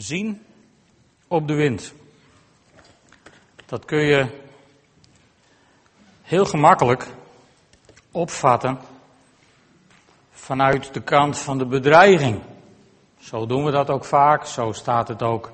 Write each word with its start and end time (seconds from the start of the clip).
Zien 0.00 0.42
op 1.28 1.48
de 1.48 1.54
wind. 1.54 1.94
Dat 3.66 3.84
kun 3.84 3.98
je 3.98 4.26
heel 6.22 6.44
gemakkelijk 6.44 7.06
opvatten 8.10 8.78
vanuit 10.30 10.94
de 10.94 11.00
kant 11.00 11.38
van 11.38 11.58
de 11.58 11.66
bedreiging. 11.66 12.40
Zo 13.18 13.46
doen 13.46 13.64
we 13.64 13.70
dat 13.70 13.90
ook 13.90 14.04
vaak, 14.04 14.46
zo 14.46 14.72
staat 14.72 15.08
het 15.08 15.22
ook 15.22 15.52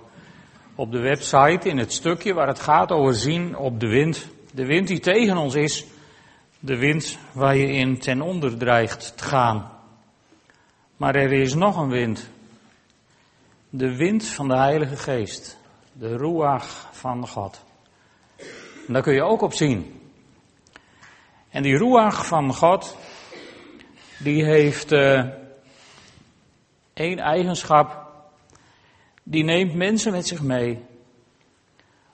op 0.75 0.93
de 0.93 1.01
website 1.01 1.69
in 1.69 1.79
het 1.79 1.93
stukje 1.93 2.35
waar 2.35 2.49
het 2.49 2.61
gaat 2.61 2.93
over 2.93 3.15
zien 3.15 3.57
op 3.57 3.81
de 3.81 3.89
wind. 3.89 4.29
De 4.53 4.67
wind 4.67 4.89
die 4.89 5.01
tegen 5.01 5.37
ons 5.37 5.55
is, 5.55 5.87
de 6.59 6.77
wind 6.77 7.19
waar 7.33 7.57
je 7.57 7.73
in 7.73 7.99
ten 7.99 8.21
onder 8.21 8.57
dreigt 8.57 9.17
te 9.17 9.25
gaan. 9.25 9.71
Maar 10.97 11.15
er 11.15 11.33
is 11.33 11.55
nog 11.55 11.77
een 11.77 11.91
wind. 11.91 12.35
De 13.71 13.97
wind 13.97 14.27
van 14.27 14.49
de 14.49 14.57
Heilige 14.57 14.97
Geest. 14.97 15.59
De 15.93 16.17
ruach 16.17 16.89
van 16.93 17.29
God. 17.29 17.65
Daar 18.89 19.03
kun 19.03 19.15
je 19.15 19.23
ook 19.23 19.43
op 19.43 19.53
zien. 19.53 20.01
En 21.49 21.63
die 21.63 21.77
ruach 21.77 22.27
van 22.27 22.55
God, 22.55 22.97
die 24.19 24.45
heeft 24.45 24.93
uh, 24.93 25.25
één 26.93 27.19
eigenschap. 27.19 28.05
Die 29.23 29.45
neemt 29.45 29.75
mensen 29.75 30.13
met 30.13 30.27
zich 30.27 30.43
mee 30.43 30.85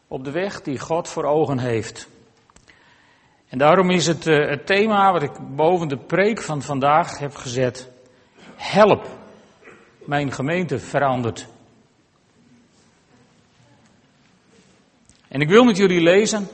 op 0.08 0.24
de 0.24 0.30
weg 0.30 0.62
die 0.62 0.78
God 0.78 1.08
voor 1.08 1.24
ogen 1.24 1.58
heeft. 1.58 2.08
En 3.48 3.58
daarom 3.58 3.90
is 3.90 4.06
het, 4.06 4.26
uh, 4.26 4.48
het 4.48 4.66
thema 4.66 5.12
wat 5.12 5.22
ik 5.22 5.56
boven 5.56 5.88
de 5.88 5.98
preek 5.98 6.42
van 6.42 6.62
vandaag 6.62 7.18
heb 7.18 7.34
gezet. 7.34 7.90
Help, 8.56 9.08
mijn 10.06 10.32
gemeente 10.32 10.78
verandert. 10.78 11.46
En 15.28 15.40
ik 15.40 15.48
wil 15.48 15.64
met 15.64 15.76
jullie 15.76 16.00
lezen 16.00 16.48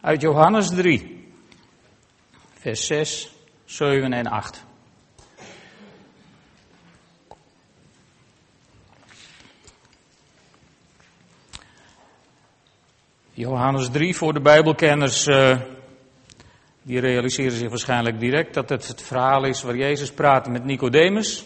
uit 0.00 0.20
Johannes 0.20 0.68
3, 0.68 1.28
vers 2.52 2.86
6, 2.86 3.32
7 3.64 4.12
en 4.12 4.26
8. 4.26 4.64
Johannes 13.34 13.90
3 13.90 14.16
voor 14.16 14.32
de 14.32 14.40
Bijbelkenners, 14.40 15.26
uh, 15.26 15.60
die 16.82 17.00
realiseren 17.00 17.52
zich 17.52 17.68
waarschijnlijk 17.68 18.20
direct 18.20 18.54
dat 18.54 18.68
het 18.68 18.88
het 18.88 19.02
verhaal 19.02 19.44
is 19.44 19.62
waar 19.62 19.76
Jezus 19.76 20.12
praat 20.12 20.48
met 20.48 20.64
Nicodemus. 20.64 21.44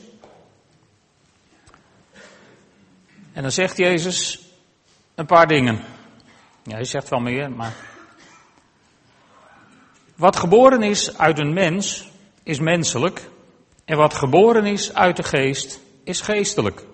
En 3.36 3.42
dan 3.42 3.50
zegt 3.50 3.76
Jezus 3.76 4.40
een 5.14 5.26
paar 5.26 5.46
dingen. 5.46 5.80
Ja, 6.62 6.74
hij 6.74 6.84
zegt 6.84 7.08
wel 7.08 7.20
meer, 7.20 7.50
maar. 7.50 7.74
Wat 10.14 10.36
geboren 10.36 10.82
is 10.82 11.18
uit 11.18 11.38
een 11.38 11.52
mens, 11.52 12.10
is 12.42 12.58
menselijk. 12.58 13.28
En 13.84 13.96
wat 13.96 14.14
geboren 14.14 14.66
is 14.66 14.94
uit 14.94 15.16
de 15.16 15.22
geest, 15.22 15.80
is 16.04 16.20
geestelijk. 16.20 16.84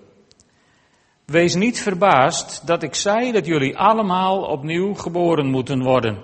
Wees 1.25 1.55
niet 1.55 1.81
verbaasd 1.81 2.67
dat 2.67 2.83
ik 2.83 2.95
zei 2.95 3.31
dat 3.31 3.45
jullie 3.45 3.77
allemaal 3.77 4.41
opnieuw 4.41 4.93
geboren 4.93 5.45
moeten 5.47 5.83
worden. 5.83 6.23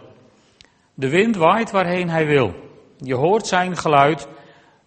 De 0.93 1.09
wind 1.09 1.35
waait 1.35 1.71
waarheen 1.71 2.09
hij 2.09 2.25
wil. 2.25 2.53
Je 2.97 3.15
hoort 3.15 3.47
zijn 3.47 3.77
geluid, 3.77 4.27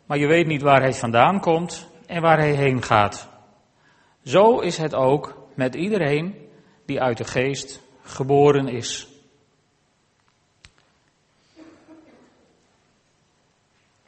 maar 0.07 0.19
je 0.19 0.27
weet 0.27 0.47
niet 0.47 0.63
waar 0.63 0.81
hij 0.81 0.95
vandaan 0.95 1.41
komt 1.41 1.89
en 2.07 2.23
waar 2.23 2.39
hij 2.39 2.53
heen 2.53 2.83
gaat. 2.83 3.32
Zo 4.25 4.59
is 4.59 4.77
het 4.77 4.95
ook 4.95 5.49
met 5.55 5.75
iedereen 5.75 6.49
die 6.85 7.01
uit 7.01 7.19
de 7.19 7.25
geest 7.25 7.81
geboren 8.03 8.69
is. 8.69 9.09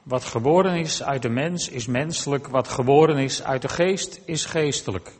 Wat 0.02 0.24
geboren 0.24 0.74
is 0.74 1.02
uit 1.02 1.22
de 1.22 1.28
mens 1.28 1.68
is 1.68 1.86
menselijk, 1.86 2.48
wat 2.48 2.68
geboren 2.68 3.18
is 3.18 3.42
uit 3.42 3.62
de 3.62 3.68
geest 3.68 4.20
is 4.24 4.44
geestelijk. 4.44 5.12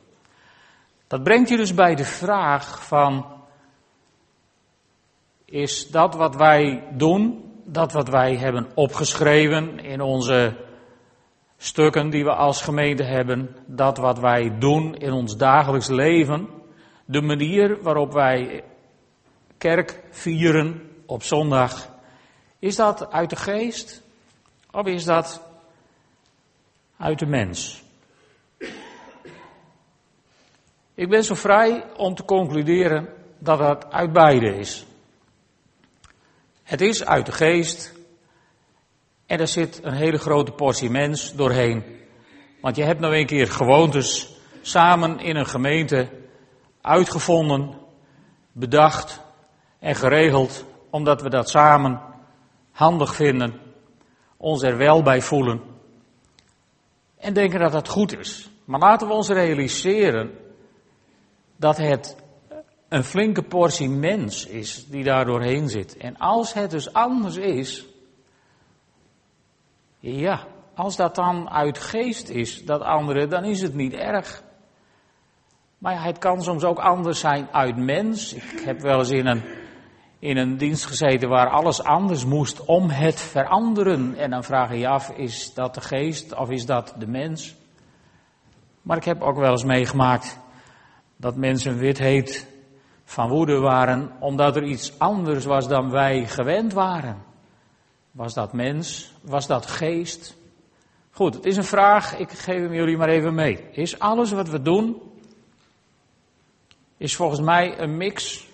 Dat 1.07 1.23
brengt 1.23 1.49
je 1.49 1.57
dus 1.57 1.75
bij 1.75 1.95
de 1.95 2.05
vraag 2.05 2.87
van, 2.87 3.27
is 5.45 5.91
dat 5.91 6.15
wat 6.15 6.37
wij 6.37 6.85
doen, 6.93 7.53
dat 7.65 7.93
wat 7.93 8.09
wij 8.09 8.37
hebben 8.37 8.71
opgeschreven 8.75 9.79
in 9.79 10.01
onze 10.01 10.64
stukken 11.65 12.11
die 12.11 12.25
we 12.25 12.35
als 12.35 12.63
gemeente 12.63 13.03
hebben, 13.03 13.57
dat 13.67 13.97
wat 13.97 14.19
wij 14.19 14.59
doen 14.59 14.95
in 14.95 15.13
ons 15.13 15.37
dagelijks 15.37 15.89
leven, 15.89 16.49
de 17.05 17.21
manier 17.21 17.83
waarop 17.83 18.13
wij 18.13 18.65
kerk 19.59 20.03
vieren 20.11 20.91
op 21.07 21.23
zondag, 21.23 21.89
is 22.59 22.77
dat 22.77 23.11
uit 23.11 23.31
de 23.31 23.37
geest 23.37 24.03
of 24.71 24.87
is 24.87 25.05
dat 25.05 25.43
uit 26.97 27.19
de 27.19 27.27
mens? 27.27 27.83
Ik 30.95 31.09
ben 31.09 31.25
zo 31.25 31.35
vrij 31.35 31.85
om 31.97 32.15
te 32.15 32.25
concluderen 32.25 33.09
dat 33.39 33.59
dat 33.59 33.91
uit 33.91 34.13
beide 34.13 34.57
is. 34.57 34.87
Het 36.63 36.81
is 36.81 37.05
uit 37.05 37.27
de 37.27 37.33
geest 37.33 37.93
en 39.27 39.41
er 39.41 39.49
zit 39.49 39.81
een 39.83 39.95
hele 39.95 40.19
grote 40.19 40.53
portie 40.53 40.91
mens 40.91 41.35
doorheen. 41.35 41.85
Want 42.61 42.77
je 42.77 42.83
hebt 42.83 43.01
nou 43.01 43.17
een 43.17 43.27
keer 43.27 43.47
gewoontes 43.47 44.37
samen 44.63 45.19
in 45.19 45.37
een 45.37 45.47
gemeente 45.47 46.09
uitgevonden, 46.81 47.75
bedacht 48.53 49.21
en 49.79 49.95
geregeld, 49.95 50.65
omdat 50.91 51.23
we 51.23 51.29
dat 51.29 51.49
samen 51.49 52.01
handig 52.71 53.15
vinden, 53.15 53.61
ons 54.37 54.63
er 54.63 54.77
wel 54.77 55.03
bij 55.03 55.21
voelen 55.21 55.61
en 57.25 57.35
denken 57.35 57.61
dat 57.61 57.73
dat 57.73 57.89
goed 57.89 58.19
is. 58.19 58.51
Maar 58.65 58.81
laten 58.81 59.07
we 59.07 59.13
ons 59.13 59.29
realiseren 59.29 60.31
dat 61.57 61.77
het 61.77 62.17
een 62.89 63.05
flinke 63.05 63.43
portie 63.43 63.89
mens 63.89 64.47
is 64.47 64.87
die 64.87 65.05
daar 65.05 65.25
doorheen 65.25 65.69
zit. 65.69 65.97
En 65.97 66.17
als 66.17 66.53
het 66.53 66.71
dus 66.71 66.93
anders 66.93 67.37
is, 67.37 67.87
ja, 70.13 70.47
als 70.75 70.97
dat 70.97 71.15
dan 71.15 71.51
uit 71.51 71.79
geest 71.79 72.29
is, 72.29 72.65
dat 72.65 72.81
andere, 72.81 73.27
dan 73.27 73.45
is 73.45 73.61
het 73.61 73.75
niet 73.75 73.93
erg. 73.93 74.43
Maar 75.79 76.05
het 76.05 76.19
kan 76.19 76.43
soms 76.43 76.65
ook 76.65 76.79
anders 76.79 77.21
zijn 77.21 77.49
uit 77.53 77.77
mens. 77.77 78.33
Ik 78.33 78.61
heb 78.65 78.81
wel 78.81 78.99
eens 78.99 79.11
in 79.11 79.27
een, 79.27 79.43
in 80.19 80.37
een 80.37 80.57
dienst 80.57 80.87
gezeten 80.87 81.29
waar 81.29 81.51
alles 81.51 81.83
anders 81.83 82.25
moest 82.25 82.65
om 82.65 82.91
het 82.91 83.21
veranderen. 83.21 84.15
En 84.17 84.31
dan 84.31 84.45
vraag 84.45 84.71
je 84.71 84.79
je 84.79 84.89
af, 84.89 85.11
is 85.11 85.55
dat 85.55 85.75
de 85.75 85.81
geest 85.81 86.35
of 86.35 86.51
is 86.51 86.67
dat 86.67 86.95
de 86.99 87.07
mens? 87.07 87.55
Maar 88.83 88.97
ik 88.97 89.05
heb 89.05 89.23
ook 89.23 89.37
wel 89.37 89.51
eens 89.51 89.65
meegemaakt 89.65 90.39
dat 91.17 91.37
mensen 91.37 91.79
wit 91.79 91.99
heet 91.99 92.53
van 93.05 93.29
woede 93.29 93.59
waren 93.59 94.11
omdat 94.21 94.57
er 94.57 94.65
iets 94.65 94.99
anders 94.99 95.45
was 95.45 95.69
dan 95.69 95.91
wij 95.91 96.27
gewend 96.27 96.73
waren. 96.73 97.33
Was 98.15 98.35
dat 98.35 98.53
mens? 98.53 99.13
Was 99.23 99.47
dat 99.47 99.67
geest? 99.67 100.37
Goed, 101.11 101.35
het 101.35 101.45
is 101.45 101.57
een 101.57 101.65
vraag, 101.65 102.19
ik 102.19 102.31
geef 102.31 102.61
hem 102.61 102.75
jullie 102.75 102.97
maar 102.97 103.09
even 103.09 103.35
mee. 103.35 103.71
Is 103.73 103.99
alles 103.99 104.31
wat 104.31 104.49
we 104.49 104.63
doen, 104.63 105.03
is 106.97 107.17
volgens 107.17 107.41
mij 107.41 107.79
een 107.79 107.97
mix 107.97 108.47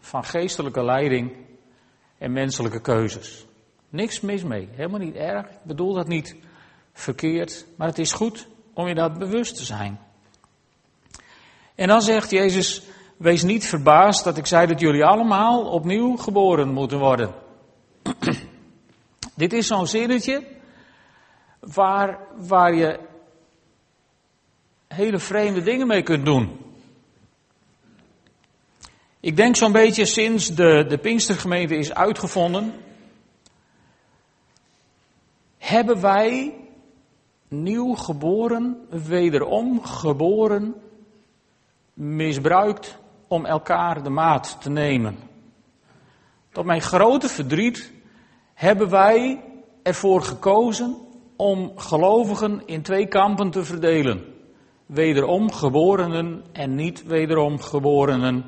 van 0.00 0.24
geestelijke 0.24 0.84
leiding 0.84 1.32
en 2.18 2.32
menselijke 2.32 2.80
keuzes. 2.80 3.46
Niks 3.88 4.20
mis 4.20 4.42
mee, 4.42 4.68
helemaal 4.72 5.00
niet 5.00 5.14
erg. 5.14 5.46
Ik 5.46 5.62
bedoel 5.62 5.94
dat 5.94 6.08
niet 6.08 6.36
verkeerd, 6.92 7.66
maar 7.76 7.88
het 7.88 7.98
is 7.98 8.12
goed 8.12 8.48
om 8.72 8.88
je 8.88 8.94
dat 8.94 9.18
bewust 9.18 9.56
te 9.56 9.64
zijn. 9.64 9.98
En 11.74 11.88
dan 11.88 12.02
zegt 12.02 12.30
Jezus, 12.30 12.82
wees 13.16 13.42
niet 13.42 13.66
verbaasd 13.66 14.24
dat 14.24 14.36
ik 14.36 14.46
zei 14.46 14.66
dat 14.66 14.80
jullie 14.80 15.04
allemaal 15.04 15.64
opnieuw 15.64 16.16
geboren 16.16 16.68
moeten 16.68 16.98
worden. 16.98 17.34
Dit 19.42 19.52
is 19.52 19.66
zo'n 19.66 19.86
zinnetje 19.86 20.44
waar, 21.60 22.18
waar 22.36 22.74
je 22.74 22.98
hele 24.88 25.18
vreemde 25.18 25.62
dingen 25.62 25.86
mee 25.86 26.02
kunt 26.02 26.24
doen. 26.24 26.58
Ik 29.20 29.36
denk 29.36 29.56
zo'n 29.56 29.72
beetje 29.72 30.04
sinds 30.04 30.54
de, 30.54 30.84
de 30.88 30.98
Pinkstergemeente 30.98 31.76
is 31.76 31.94
uitgevonden, 31.94 32.74
hebben 35.58 36.00
wij 36.00 36.54
nieuw 37.48 37.94
geboren, 37.94 38.86
wederom 38.90 39.84
geboren, 39.84 40.74
misbruikt 41.94 42.98
om 43.28 43.46
elkaar 43.46 44.02
de 44.02 44.10
maat 44.10 44.56
te 44.60 44.70
nemen. 44.70 45.18
Tot 46.52 46.64
mijn 46.64 46.82
grote 46.82 47.28
verdriet 47.28 48.00
hebben 48.62 48.90
wij 48.90 49.42
ervoor 49.82 50.22
gekozen 50.22 50.96
om 51.36 51.72
gelovigen 51.76 52.62
in 52.66 52.82
twee 52.82 53.06
kampen 53.06 53.50
te 53.50 53.64
verdelen. 53.64 54.24
wederom 54.86 55.52
geborenen 55.52 56.44
en 56.52 56.74
niet 56.74 57.04
wederom 57.04 57.60
geborenen. 57.60 58.44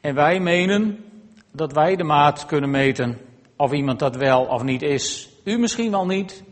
En 0.00 0.14
wij 0.14 0.40
menen 0.40 1.04
dat 1.50 1.72
wij 1.72 1.96
de 1.96 2.04
maat 2.04 2.46
kunnen 2.46 2.70
meten 2.70 3.18
of 3.56 3.72
iemand 3.72 3.98
dat 3.98 4.16
wel 4.16 4.44
of 4.44 4.62
niet 4.62 4.82
is. 4.82 5.28
U 5.44 5.58
misschien 5.58 5.90
wel 5.90 6.06
niet, 6.06 6.44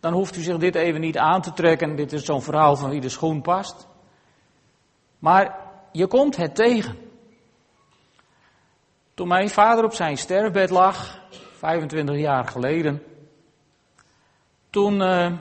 dan 0.00 0.12
hoeft 0.12 0.36
u 0.36 0.40
zich 0.40 0.56
dit 0.56 0.74
even 0.74 1.00
niet 1.00 1.18
aan 1.18 1.42
te 1.42 1.52
trekken. 1.52 1.96
Dit 1.96 2.12
is 2.12 2.24
zo'n 2.24 2.42
verhaal 2.42 2.76
van 2.76 2.90
wie 2.90 3.00
de 3.00 3.08
schoen 3.08 3.42
past. 3.42 3.86
Maar 5.18 5.56
je 5.92 6.06
komt 6.06 6.36
het 6.36 6.54
tegen. 6.54 7.01
Toen 9.22 9.30
mijn 9.30 9.50
vader 9.50 9.84
op 9.84 9.92
zijn 9.92 10.16
sterfbed 10.16 10.70
lag, 10.70 11.18
25 11.58 12.16
jaar 12.16 12.46
geleden, 12.46 13.02
toen 14.70 15.00
uh, 15.00 15.32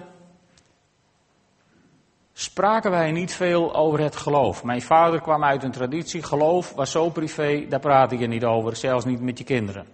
spraken 2.34 2.92
wij 2.92 3.12
niet 3.12 3.34
veel 3.34 3.76
over 3.76 4.00
het 4.00 4.16
geloof. 4.16 4.64
Mijn 4.64 4.82
vader 4.82 5.22
kwam 5.22 5.44
uit 5.44 5.64
een 5.64 5.72
traditie, 5.72 6.24
geloof 6.24 6.74
was 6.74 6.92
zo 6.92 7.10
privé, 7.10 7.66
daar 7.70 7.80
praat 7.80 8.12
je 8.12 8.28
niet 8.28 8.46
over, 8.46 8.76
zelfs 8.76 9.06
niet 9.06 9.22
met 9.22 9.38
je 9.38 9.44
kinderen. 9.44 9.86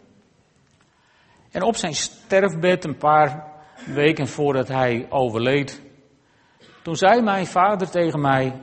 En 1.51 1.63
op 1.63 1.75
zijn 1.75 1.95
sterfbed, 1.95 2.84
een 2.84 2.98
paar 2.98 3.54
weken 3.86 4.28
voordat 4.28 4.68
hij 4.68 5.06
overleed, 5.10 5.81
toen 6.84 6.95
zei 6.95 7.22
mijn 7.22 7.48
vader 7.48 7.89
tegen 7.89 8.22
mij, 8.22 8.62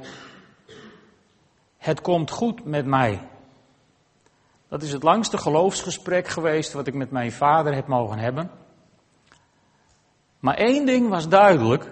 het 1.79 2.01
komt 2.01 2.31
goed 2.31 2.65
met 2.65 2.87
mij. 2.87 3.33
Dat 4.75 4.83
is 4.83 4.93
het 4.93 5.03
langste 5.03 5.39
geloofsgesprek 5.39 6.29
geweest 6.29 6.73
wat 6.73 6.87
ik 6.87 6.95
met 6.95 7.11
mijn 7.11 7.33
vader 7.33 7.75
heb 7.75 7.87
mogen 7.87 8.19
hebben. 8.19 8.51
Maar 10.39 10.55
één 10.55 10.87
ding 10.87 11.09
was 11.09 11.29
duidelijk. 11.29 11.91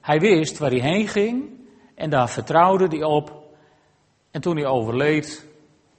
Hij 0.00 0.20
wist 0.20 0.58
waar 0.58 0.70
hij 0.70 0.80
heen 0.80 1.08
ging 1.08 1.50
en 1.94 2.10
daar 2.10 2.30
vertrouwde 2.30 2.86
hij 2.86 3.02
op. 3.02 3.54
En 4.30 4.40
toen 4.40 4.56
hij 4.56 4.66
overleed, 4.66 5.46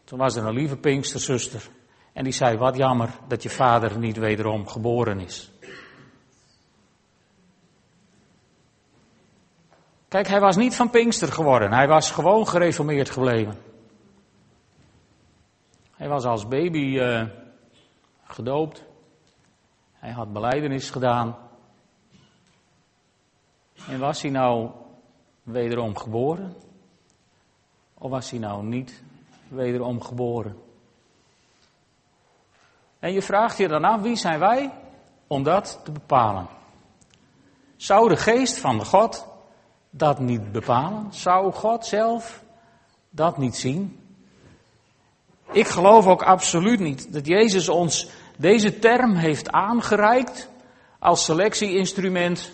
toen 0.04 0.20
was 0.20 0.36
er 0.36 0.46
een 0.46 0.54
lieve 0.54 0.78
Pinksterzuster. 0.78 1.70
En 2.14 2.24
die 2.24 2.34
zei, 2.34 2.58
wat 2.58 2.78
jammer 2.78 3.10
dat 3.28 3.44
je 3.44 3.50
vader 3.50 3.98
niet 3.98 4.18
wederom 4.18 4.68
geboren 4.68 5.20
is. 5.20 5.52
Kijk, 10.08 10.28
hij 10.28 10.40
was 10.40 10.56
niet 10.56 10.76
van 10.76 10.90
Pinkster 10.90 11.32
geworden. 11.32 11.74
Hij 11.74 11.88
was 11.88 12.12
gewoon 12.12 12.48
gereformeerd 12.48 13.10
gebleven. 13.10 13.73
Hij 16.04 16.12
was 16.12 16.26
als 16.26 16.48
baby 16.48 16.78
uh, 16.78 17.24
gedoopt. 18.24 18.84
Hij 19.94 20.12
had 20.12 20.34
beleidenis 20.34 20.90
gedaan. 20.90 21.36
En 23.88 24.00
was 24.00 24.22
hij 24.22 24.32
nou 24.32 24.70
wederom 25.44 25.98
geboren? 25.98 26.56
Of 27.94 28.10
was 28.10 28.30
hij 28.30 28.40
nou 28.40 28.64
niet 28.64 29.04
wederom 29.48 30.02
geboren? 30.02 30.58
En 33.00 33.14
je 33.14 33.22
vraagt 33.22 33.58
je 33.58 33.68
dan 33.68 33.84
af, 33.84 34.02
wie 34.02 34.16
zijn 34.16 34.40
wij 34.40 34.74
om 35.28 35.44
dat 35.44 35.82
te 35.84 35.92
bepalen? 35.92 36.48
Zou 37.76 38.10
de 38.10 38.18
geest 38.18 38.60
van 38.60 38.86
God 38.86 39.28
dat 39.90 40.20
niet 40.20 40.52
bepalen? 40.52 41.14
Zou 41.14 41.54
God 41.54 41.86
zelf 41.86 42.44
dat 43.10 43.38
niet 43.38 43.56
zien? 43.56 44.03
Ik 45.54 45.68
geloof 45.68 46.08
ook 46.08 46.22
absoluut 46.22 46.80
niet 46.80 47.14
dat 47.14 47.28
Jezus 47.28 47.70
ons 47.70 48.10
deze 48.38 48.80
term 48.80 49.16
heeft 49.16 49.52
aangereikt 49.52 50.50
als 51.00 51.26
selectieinstrument 51.26 52.52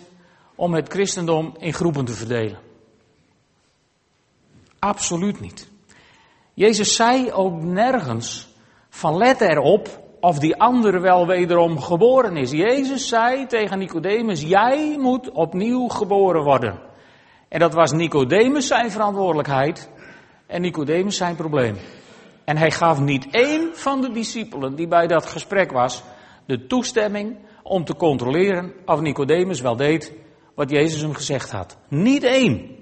om 0.54 0.74
het 0.74 0.88
christendom 0.88 1.54
in 1.58 1.72
groepen 1.72 2.04
te 2.04 2.12
verdelen. 2.12 2.58
Absoluut 4.78 5.40
niet. 5.40 5.68
Jezus 6.54 6.96
zei 6.96 7.32
ook 7.32 7.62
nergens 7.62 8.48
van 8.88 9.16
let 9.16 9.40
erop 9.40 10.00
of 10.20 10.38
die 10.38 10.56
andere 10.56 11.00
wel 11.00 11.26
wederom 11.26 11.80
geboren 11.80 12.36
is. 12.36 12.50
Jezus 12.50 13.08
zei 13.08 13.46
tegen 13.46 13.78
Nicodemus, 13.78 14.42
jij 14.42 14.96
moet 14.98 15.30
opnieuw 15.30 15.88
geboren 15.88 16.44
worden. 16.44 16.80
En 17.48 17.58
dat 17.58 17.74
was 17.74 17.92
Nicodemus 17.92 18.66
zijn 18.66 18.90
verantwoordelijkheid 18.90 19.90
en 20.46 20.60
Nicodemus 20.60 21.16
zijn 21.16 21.36
probleem. 21.36 21.76
En 22.50 22.56
hij 22.56 22.70
gaf 22.70 23.00
niet 23.00 23.26
één 23.30 23.76
van 23.76 24.00
de 24.00 24.10
discipelen 24.10 24.74
die 24.74 24.88
bij 24.88 25.06
dat 25.06 25.26
gesprek 25.26 25.72
was 25.72 26.02
de 26.46 26.66
toestemming 26.66 27.36
om 27.62 27.84
te 27.84 27.96
controleren 27.96 28.72
of 28.86 29.00
Nicodemus 29.00 29.60
wel 29.60 29.76
deed 29.76 30.12
wat 30.54 30.70
Jezus 30.70 31.00
hem 31.00 31.14
gezegd 31.14 31.50
had. 31.50 31.76
Niet 31.88 32.22
één. 32.22 32.76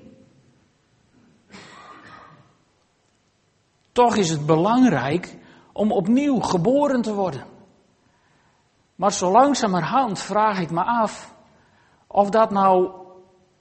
Toch 3.92 4.16
is 4.16 4.30
het 4.30 4.46
belangrijk 4.46 5.36
om 5.72 5.92
opnieuw 5.92 6.40
geboren 6.40 7.02
te 7.02 7.14
worden. 7.14 7.44
Maar 8.94 9.12
zo 9.12 9.30
langzamerhand 9.30 10.18
vraag 10.18 10.60
ik 10.60 10.70
me 10.70 10.84
af 10.84 11.34
of 12.06 12.30
dat 12.30 12.50
nou 12.50 12.90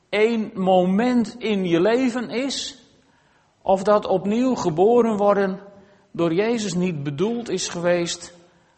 één 0.09 0.51
moment 0.53 1.35
in 1.39 1.65
je 1.65 1.81
leven 1.81 2.29
is, 2.29 2.81
of 3.61 3.83
dat 3.83 4.05
opnieuw 4.05 4.55
geboren 4.55 5.17
worden 5.17 5.67
door 6.11 6.33
Jezus 6.33 6.73
niet 6.73 7.03
bedoeld 7.03 7.49
is 7.49 7.67
geweest 7.67 8.33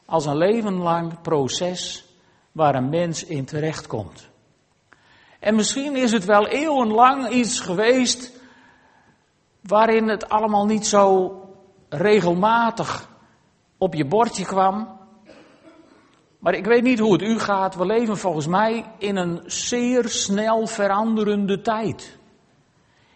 als 0.05 0.25
een 0.25 0.37
levenlang 0.37 1.21
proces 1.21 2.05
waar 2.51 2.75
een 2.75 2.89
mens 2.89 3.23
in 3.23 3.45
terechtkomt. 3.45 4.29
En 5.39 5.55
misschien 5.55 5.95
is 5.95 6.11
het 6.11 6.25
wel 6.25 6.47
eeuwenlang 6.47 7.29
iets 7.29 7.59
geweest 7.59 8.31
waarin 9.61 10.07
het 10.07 10.29
allemaal 10.29 10.65
niet 10.65 10.87
zo 10.87 11.33
regelmatig 11.89 13.09
op 13.77 13.93
je 13.93 14.05
bordje 14.05 14.45
kwam. 14.45 14.97
Maar 16.39 16.53
ik 16.53 16.65
weet 16.65 16.83
niet 16.83 16.99
hoe 16.99 17.11
het 17.11 17.21
u 17.21 17.39
gaat. 17.39 17.75
We 17.75 17.85
leven 17.85 18.17
volgens 18.17 18.47
mij 18.47 18.85
in 18.97 19.15
een 19.15 19.41
zeer 19.45 20.09
snel 20.09 20.67
veranderende 20.67 21.61
tijd. 21.61 22.17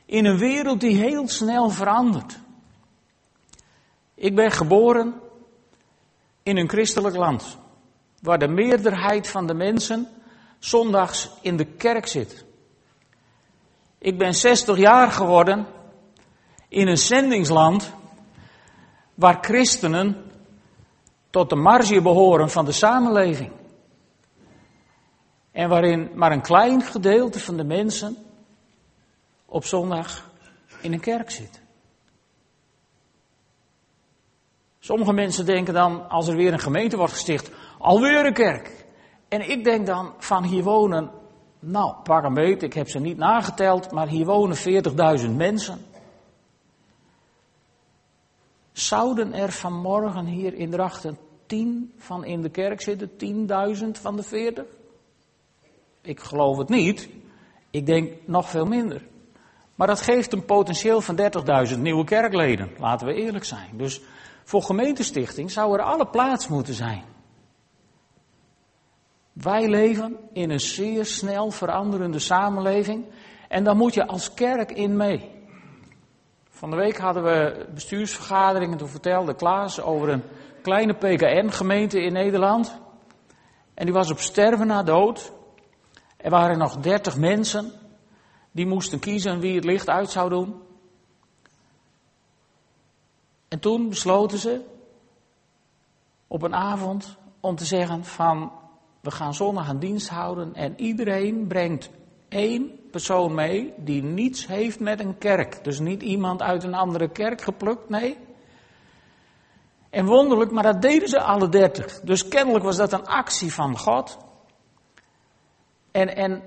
In 0.05 0.25
een 0.25 0.37
wereld 0.37 0.79
die 0.79 0.97
heel 0.97 1.27
snel 1.27 1.69
verandert. 1.69 2.39
Ik 4.23 4.35
ben 4.35 4.51
geboren 4.51 5.21
in 6.43 6.57
een 6.57 6.69
christelijk 6.69 7.15
land, 7.15 7.57
waar 8.21 8.39
de 8.39 8.47
meerderheid 8.47 9.27
van 9.27 9.47
de 9.47 9.53
mensen 9.53 10.07
zondags 10.59 11.29
in 11.41 11.57
de 11.57 11.65
kerk 11.65 12.07
zit. 12.07 12.45
Ik 13.97 14.17
ben 14.17 14.33
60 14.33 14.77
jaar 14.77 15.11
geworden 15.11 15.67
in 16.67 16.87
een 16.87 16.97
zendingsland 16.97 17.93
waar 19.13 19.37
christenen 19.41 20.31
tot 21.29 21.49
de 21.49 21.55
marge 21.55 22.01
behoren 22.01 22.49
van 22.49 22.65
de 22.65 22.71
samenleving. 22.71 23.51
En 25.51 25.69
waarin 25.69 26.11
maar 26.13 26.31
een 26.31 26.41
klein 26.41 26.81
gedeelte 26.81 27.39
van 27.39 27.57
de 27.57 27.63
mensen 27.63 28.17
op 29.45 29.65
zondag 29.65 30.31
in 30.81 30.93
een 30.93 30.99
kerk 30.99 31.31
zit. 31.31 31.62
Sommige 34.85 35.13
mensen 35.13 35.45
denken 35.45 35.73
dan, 35.73 36.09
als 36.09 36.27
er 36.27 36.35
weer 36.35 36.53
een 36.53 36.59
gemeente 36.59 36.97
wordt 36.97 37.13
gesticht, 37.13 37.51
alweer 37.77 38.25
een 38.25 38.33
kerk. 38.33 38.85
En 39.27 39.49
ik 39.49 39.63
denk 39.63 39.85
dan, 39.85 40.13
van 40.17 40.43
hier 40.43 40.63
wonen, 40.63 41.11
nou, 41.59 41.95
pak 42.03 42.37
ik 42.37 42.73
heb 42.73 42.89
ze 42.89 42.99
niet 42.99 43.17
nageteld, 43.17 43.91
maar 43.91 44.07
hier 44.07 44.25
wonen 44.25 44.57
40.000 45.25 45.35
mensen. 45.35 45.85
Zouden 48.71 49.33
er 49.33 49.51
vanmorgen 49.51 50.25
hier 50.25 50.53
in 50.53 50.69
Drachten 50.69 51.17
10 51.45 51.93
van 51.97 52.25
in 52.25 52.41
de 52.41 52.49
kerk 52.49 52.81
zitten, 52.81 53.09
10.000 53.09 54.01
van 54.01 54.15
de 54.15 54.23
40? 54.23 54.65
Ik 56.01 56.19
geloof 56.19 56.57
het 56.57 56.69
niet. 56.69 57.09
Ik 57.69 57.85
denk 57.85 58.11
nog 58.25 58.49
veel 58.49 58.65
minder. 58.65 59.01
Maar 59.75 59.87
dat 59.87 60.01
geeft 60.01 60.33
een 60.33 60.45
potentieel 60.45 61.01
van 61.01 61.19
30.000 61.73 61.79
nieuwe 61.79 62.03
kerkleden, 62.03 62.71
laten 62.79 63.07
we 63.07 63.13
eerlijk 63.13 63.45
zijn. 63.45 63.69
Dus 63.77 64.01
voor 64.43 64.61
gemeentestichting 64.61 65.51
zou 65.51 65.73
er 65.73 65.83
alle 65.83 66.07
plaats 66.07 66.47
moeten 66.47 66.73
zijn. 66.73 67.03
Wij 69.33 69.69
leven 69.69 70.17
in 70.33 70.49
een 70.49 70.59
zeer 70.59 71.05
snel 71.05 71.51
veranderende 71.51 72.19
samenleving 72.19 73.05
en 73.47 73.63
daar 73.63 73.75
moet 73.75 73.93
je 73.93 74.07
als 74.07 74.33
kerk 74.33 74.71
in 74.71 74.97
mee. 74.97 75.31
Van 76.49 76.69
de 76.69 76.75
week 76.75 76.97
hadden 76.97 77.23
we 77.23 77.65
bestuursvergadering 77.73 78.71
en 78.71 78.77
toen 78.77 78.87
vertelde 78.87 79.35
Klaas 79.35 79.81
over 79.81 80.09
een 80.09 80.23
kleine 80.61 80.93
PKN-gemeente 80.93 82.01
in 82.01 82.13
Nederland. 82.13 82.79
En 83.73 83.85
die 83.85 83.93
was 83.93 84.11
op 84.11 84.19
sterven 84.19 84.67
na 84.67 84.83
dood. 84.83 85.31
Er 86.17 86.29
waren 86.29 86.57
nog 86.57 86.77
dertig 86.77 87.17
mensen 87.17 87.71
die 88.51 88.65
moesten 88.65 88.99
kiezen 88.99 89.39
wie 89.39 89.55
het 89.55 89.63
licht 89.63 89.89
uit 89.89 90.09
zou 90.09 90.29
doen. 90.29 90.61
En 93.53 93.59
toen 93.59 93.89
besloten 93.89 94.37
ze 94.37 94.61
op 96.27 96.41
een 96.41 96.55
avond 96.55 97.17
om 97.39 97.55
te 97.55 97.65
zeggen 97.65 98.05
van 98.05 98.51
we 99.01 99.11
gaan 99.11 99.33
zondag 99.33 99.69
een 99.69 99.79
dienst 99.79 100.09
houden 100.09 100.55
en 100.55 100.79
iedereen 100.79 101.47
brengt 101.47 101.89
één 102.29 102.71
persoon 102.91 103.33
mee 103.33 103.73
die 103.77 104.03
niets 104.03 104.47
heeft 104.47 104.79
met 104.79 104.99
een 104.99 105.17
kerk. 105.17 105.63
Dus 105.63 105.79
niet 105.79 106.01
iemand 106.01 106.41
uit 106.41 106.63
een 106.63 106.73
andere 106.73 107.09
kerk 107.09 107.41
geplukt, 107.41 107.89
nee. 107.89 108.17
En 109.89 110.05
wonderlijk, 110.05 110.51
maar 110.51 110.63
dat 110.63 110.81
deden 110.81 111.07
ze 111.07 111.21
alle 111.21 111.49
dertig. 111.49 111.99
Dus 111.99 112.27
kennelijk 112.27 112.63
was 112.63 112.77
dat 112.77 112.93
een 112.93 113.07
actie 113.07 113.53
van 113.53 113.77
God. 113.77 114.17
En, 115.91 116.15
en 116.15 116.41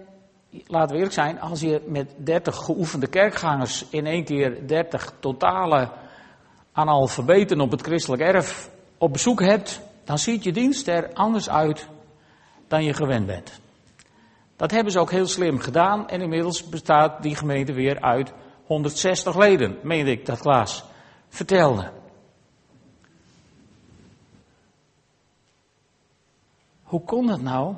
laten 0.50 0.88
we 0.88 0.94
eerlijk 0.94 1.14
zijn, 1.14 1.40
als 1.40 1.60
je 1.60 1.82
met 1.86 2.14
dertig 2.16 2.56
geoefende 2.56 3.06
kerkgangers 3.06 3.86
in 3.90 4.06
één 4.06 4.24
keer 4.24 4.66
dertig 4.66 5.12
totale 5.20 6.04
analfabeten 6.76 7.60
op 7.60 7.70
het 7.70 7.80
christelijk 7.80 8.22
erf 8.22 8.70
op 8.98 9.12
bezoek 9.12 9.40
hebt, 9.40 9.80
dan 10.04 10.18
ziet 10.18 10.44
je 10.44 10.52
dienst 10.52 10.88
er 10.88 11.12
anders 11.12 11.48
uit 11.48 11.88
dan 12.68 12.84
je 12.84 12.94
gewend 12.94 13.26
bent. 13.26 13.60
Dat 14.56 14.70
hebben 14.70 14.92
ze 14.92 14.98
ook 14.98 15.10
heel 15.10 15.26
slim 15.26 15.58
gedaan 15.58 16.08
en 16.08 16.20
inmiddels 16.20 16.68
bestaat 16.68 17.22
die 17.22 17.36
gemeente 17.36 17.72
weer 17.72 18.00
uit 18.00 18.32
160 18.66 19.36
leden, 19.36 19.78
meende 19.82 20.10
ik 20.10 20.26
dat 20.26 20.38
Klaas 20.38 20.84
vertelde. 21.28 21.90
Hoe 26.82 27.04
kon 27.04 27.26
dat 27.26 27.40
nou? 27.40 27.74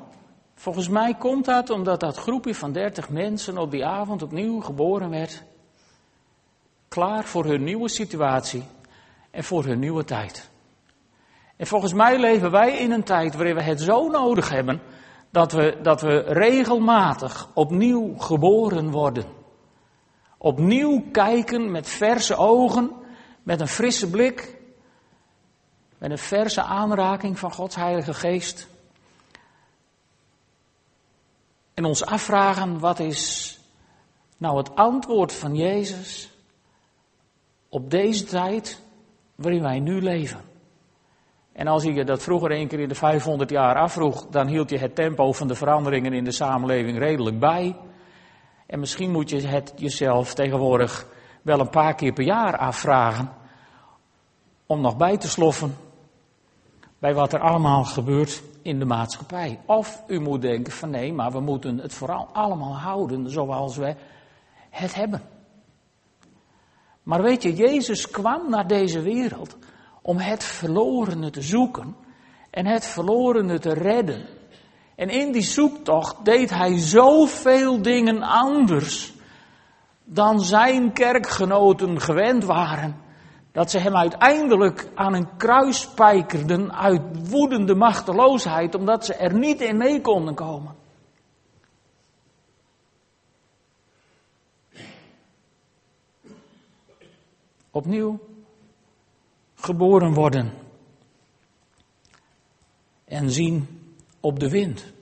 Volgens 0.54 0.88
mij 0.88 1.14
komt 1.14 1.44
dat 1.44 1.70
omdat 1.70 2.00
dat 2.00 2.16
groepje 2.16 2.54
van 2.54 2.72
30 2.72 3.08
mensen 3.08 3.58
op 3.58 3.70
die 3.70 3.84
avond 3.84 4.22
opnieuw 4.22 4.60
geboren 4.60 5.10
werd. 5.10 5.42
Klaar 6.88 7.24
voor 7.24 7.44
hun 7.44 7.64
nieuwe 7.64 7.88
situatie 7.88 8.64
en 9.30 9.44
voor 9.44 9.64
hun 9.64 9.78
nieuwe 9.78 10.04
tijd. 10.04 10.50
En 11.56 11.66
volgens 11.66 11.92
mij 11.92 12.18
leven 12.18 12.50
wij 12.50 12.78
in 12.78 12.90
een 12.90 13.04
tijd 13.04 13.34
waarin 13.34 13.54
we 13.54 13.62
het 13.62 13.80
zo 13.80 14.08
nodig 14.08 14.48
hebben 14.48 14.80
dat 15.30 15.52
we, 15.52 15.78
dat 15.82 16.00
we 16.00 16.18
regelmatig 16.18 17.48
opnieuw 17.54 18.18
geboren 18.18 18.90
worden. 18.90 19.24
Opnieuw 20.38 21.10
kijken 21.12 21.70
met 21.70 21.88
verse 21.88 22.36
ogen, 22.36 22.92
met 23.42 23.60
een 23.60 23.68
frisse 23.68 24.10
blik, 24.10 24.56
met 25.98 26.10
een 26.10 26.18
verse 26.18 26.62
aanraking 26.62 27.38
van 27.38 27.52
Gods 27.52 27.74
Heilige 27.74 28.14
Geest. 28.14 28.68
En 31.74 31.84
ons 31.84 32.04
afvragen, 32.04 32.78
wat 32.78 32.98
is 32.98 33.58
nou 34.36 34.56
het 34.56 34.74
antwoord 34.74 35.32
van 35.32 35.56
Jezus 35.56 36.30
op 37.68 37.90
deze 37.90 38.24
tijd 38.24 38.80
waarin 39.38 39.62
wij 39.62 39.80
nu 39.80 40.02
leven? 40.02 40.40
En 41.52 41.66
als 41.66 41.82
je 41.82 42.04
dat 42.04 42.22
vroeger 42.22 42.50
een 42.50 42.68
keer 42.68 42.80
in 42.80 42.88
de 42.88 42.94
500 42.94 43.50
jaar 43.50 43.76
afvroeg, 43.76 44.26
dan 44.26 44.46
hield 44.46 44.70
je 44.70 44.78
het 44.78 44.94
tempo 44.94 45.32
van 45.32 45.48
de 45.48 45.54
veranderingen 45.54 46.12
in 46.12 46.24
de 46.24 46.32
samenleving 46.32 46.98
redelijk 46.98 47.38
bij. 47.38 47.76
En 48.66 48.80
misschien 48.80 49.10
moet 49.10 49.30
je 49.30 49.46
het 49.46 49.72
jezelf 49.76 50.34
tegenwoordig 50.34 51.06
wel 51.42 51.60
een 51.60 51.70
paar 51.70 51.94
keer 51.94 52.12
per 52.12 52.24
jaar 52.24 52.56
afvragen 52.56 53.30
om 54.66 54.80
nog 54.80 54.96
bij 54.96 55.16
te 55.16 55.28
sloffen 55.28 55.76
bij 56.98 57.14
wat 57.14 57.32
er 57.32 57.40
allemaal 57.40 57.84
gebeurt 57.84 58.42
in 58.62 58.78
de 58.78 58.84
maatschappij. 58.84 59.60
Of 59.66 60.02
u 60.06 60.20
moet 60.20 60.42
denken 60.42 60.72
van 60.72 60.90
nee, 60.90 61.12
maar 61.12 61.32
we 61.32 61.40
moeten 61.40 61.78
het 61.78 61.94
vooral 61.94 62.28
allemaal 62.32 62.76
houden 62.76 63.30
zoals 63.30 63.76
we 63.76 63.94
het 64.70 64.94
hebben. 64.94 65.22
Maar 67.08 67.22
weet 67.22 67.42
je, 67.42 67.54
Jezus 67.54 68.10
kwam 68.10 68.50
naar 68.50 68.66
deze 68.66 69.00
wereld 69.00 69.56
om 70.02 70.16
het 70.18 70.44
verlorene 70.44 71.30
te 71.30 71.42
zoeken 71.42 71.96
en 72.50 72.66
het 72.66 72.86
verlorene 72.86 73.58
te 73.58 73.72
redden. 73.72 74.26
En 74.96 75.08
in 75.08 75.32
die 75.32 75.42
zoektocht 75.42 76.24
deed 76.24 76.50
hij 76.50 76.78
zoveel 76.78 77.82
dingen 77.82 78.22
anders 78.22 79.12
dan 80.04 80.40
zijn 80.40 80.92
kerkgenoten 80.92 82.00
gewend 82.00 82.44
waren 82.44 82.96
dat 83.52 83.70
ze 83.70 83.78
hem 83.78 83.96
uiteindelijk 83.96 84.88
aan 84.94 85.14
een 85.14 85.36
kruis 85.36 85.80
spijkerden 85.80 86.74
uit 86.74 87.30
woedende 87.30 87.74
machteloosheid, 87.74 88.74
omdat 88.74 89.04
ze 89.04 89.14
er 89.14 89.38
niet 89.38 89.60
in 89.60 89.76
mee 89.76 90.00
konden 90.00 90.34
komen. 90.34 90.77
Opnieuw 97.78 98.18
geboren 99.54 100.14
worden 100.14 100.52
en 103.04 103.30
zien 103.30 103.68
op 104.20 104.40
de 104.40 104.50
wind. 104.50 104.92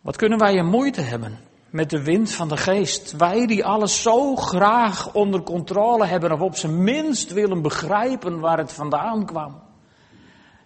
Wat 0.00 0.16
kunnen 0.16 0.38
wij 0.38 0.58
een 0.58 0.68
moeite 0.68 1.00
hebben 1.00 1.38
met 1.70 1.90
de 1.90 2.02
wind 2.02 2.30
van 2.30 2.48
de 2.48 2.56
geest. 2.56 3.16
Wij 3.16 3.46
die 3.46 3.64
alles 3.64 4.02
zo 4.02 4.36
graag 4.36 5.12
onder 5.12 5.42
controle 5.42 6.06
hebben 6.06 6.32
of 6.32 6.40
op 6.40 6.56
zijn 6.56 6.82
minst 6.82 7.32
willen 7.32 7.62
begrijpen 7.62 8.40
waar 8.40 8.58
het 8.58 8.72
vandaan 8.72 9.26
kwam. 9.26 9.62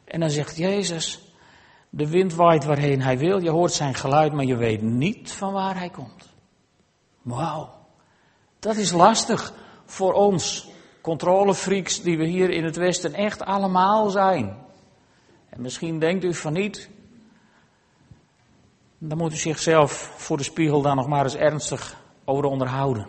En 0.04 0.20
dan 0.20 0.30
zegt 0.30 0.56
Jezus, 0.56 1.34
de 1.88 2.08
wind 2.08 2.34
waait 2.34 2.64
waarheen 2.64 3.02
hij 3.02 3.18
wil, 3.18 3.42
je 3.42 3.50
hoort 3.50 3.72
zijn 3.72 3.94
geluid, 3.94 4.32
maar 4.32 4.44
je 4.44 4.56
weet 4.56 4.82
niet 4.82 5.32
van 5.32 5.52
waar 5.52 5.78
hij 5.78 5.90
komt. 5.90 6.32
Wauw, 7.22 7.79
dat 8.60 8.76
is 8.76 8.92
lastig 8.92 9.52
voor 9.84 10.12
ons, 10.12 10.68
controlefreaks 11.00 12.02
die 12.02 12.18
we 12.18 12.26
hier 12.26 12.50
in 12.50 12.64
het 12.64 12.76
Westen 12.76 13.14
echt 13.14 13.44
allemaal 13.44 14.10
zijn. 14.10 14.56
En 15.48 15.60
misschien 15.62 15.98
denkt 15.98 16.24
u 16.24 16.34
van 16.34 16.52
niet, 16.52 16.88
dan 18.98 19.18
moet 19.18 19.32
u 19.32 19.36
zichzelf 19.36 19.92
voor 20.16 20.36
de 20.36 20.42
spiegel 20.42 20.82
dan 20.82 20.96
nog 20.96 21.06
maar 21.06 21.24
eens 21.24 21.36
ernstig 21.36 21.96
over 22.24 22.44
onderhouden. 22.44 23.06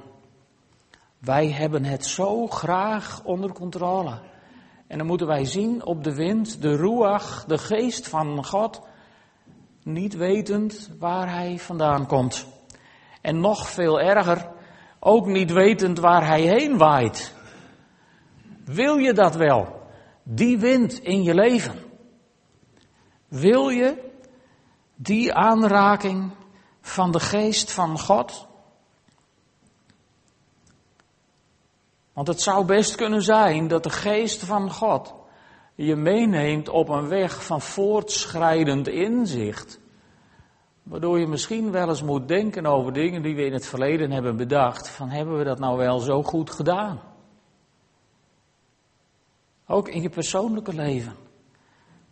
Wij 1.19 1.51
hebben 1.51 1.85
het 1.85 2.05
zo 2.05 2.47
graag 2.47 3.21
onder 3.23 3.53
controle. 3.53 4.19
En 4.87 4.97
dan 4.97 5.07
moeten 5.07 5.27
wij 5.27 5.45
zien 5.45 5.85
op 5.85 6.03
de 6.03 6.15
wind, 6.15 6.61
de 6.61 6.75
ruach, 6.75 7.45
de 7.45 7.57
geest 7.57 8.07
van 8.07 8.45
God, 8.45 8.81
niet 9.83 10.15
wetend 10.15 10.89
waar 10.99 11.33
hij 11.33 11.59
vandaan 11.59 12.05
komt. 12.05 12.45
En 13.21 13.39
nog 13.39 13.69
veel 13.69 13.99
erger, 13.99 14.49
ook 15.03 15.25
niet 15.25 15.51
wetend 15.51 15.99
waar 15.99 16.27
hij 16.27 16.41
heen 16.41 16.77
waait. 16.77 17.33
Wil 18.65 18.97
je 18.97 19.13
dat 19.13 19.35
wel? 19.35 19.81
Die 20.23 20.59
wind 20.59 20.99
in 20.99 21.23
je 21.23 21.33
leven. 21.33 21.75
Wil 23.27 23.69
je 23.69 24.11
die 24.95 25.33
aanraking 25.33 26.31
van 26.81 27.11
de 27.11 27.19
geest 27.19 27.71
van 27.71 27.99
God? 27.99 28.47
Want 32.13 32.27
het 32.27 32.41
zou 32.41 32.65
best 32.65 32.95
kunnen 32.95 33.21
zijn 33.21 33.67
dat 33.67 33.83
de 33.83 33.89
geest 33.89 34.43
van 34.43 34.71
God 34.71 35.13
je 35.75 35.95
meeneemt 35.95 36.69
op 36.69 36.89
een 36.89 37.07
weg 37.07 37.45
van 37.45 37.61
voortschrijdend 37.61 38.87
inzicht. 38.87 39.80
Waardoor 40.83 41.19
je 41.19 41.27
misschien 41.27 41.71
wel 41.71 41.89
eens 41.89 42.03
moet 42.03 42.27
denken 42.27 42.65
over 42.65 42.93
dingen 42.93 43.21
die 43.21 43.35
we 43.35 43.45
in 43.45 43.53
het 43.53 43.65
verleden 43.65 44.11
hebben 44.11 44.37
bedacht. 44.37 44.89
Van 44.89 45.09
hebben 45.09 45.37
we 45.37 45.43
dat 45.43 45.59
nou 45.59 45.77
wel 45.77 45.99
zo 45.99 46.23
goed 46.23 46.49
gedaan? 46.49 47.01
Ook 49.67 49.87
in 49.87 50.01
je 50.01 50.09
persoonlijke 50.09 50.73
leven. 50.73 51.15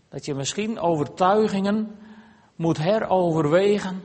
Dat 0.10 0.26
je 0.26 0.34
misschien 0.34 0.80
overtuigingen 0.80 1.96
moet 2.56 2.78
heroverwegen. 2.78 4.04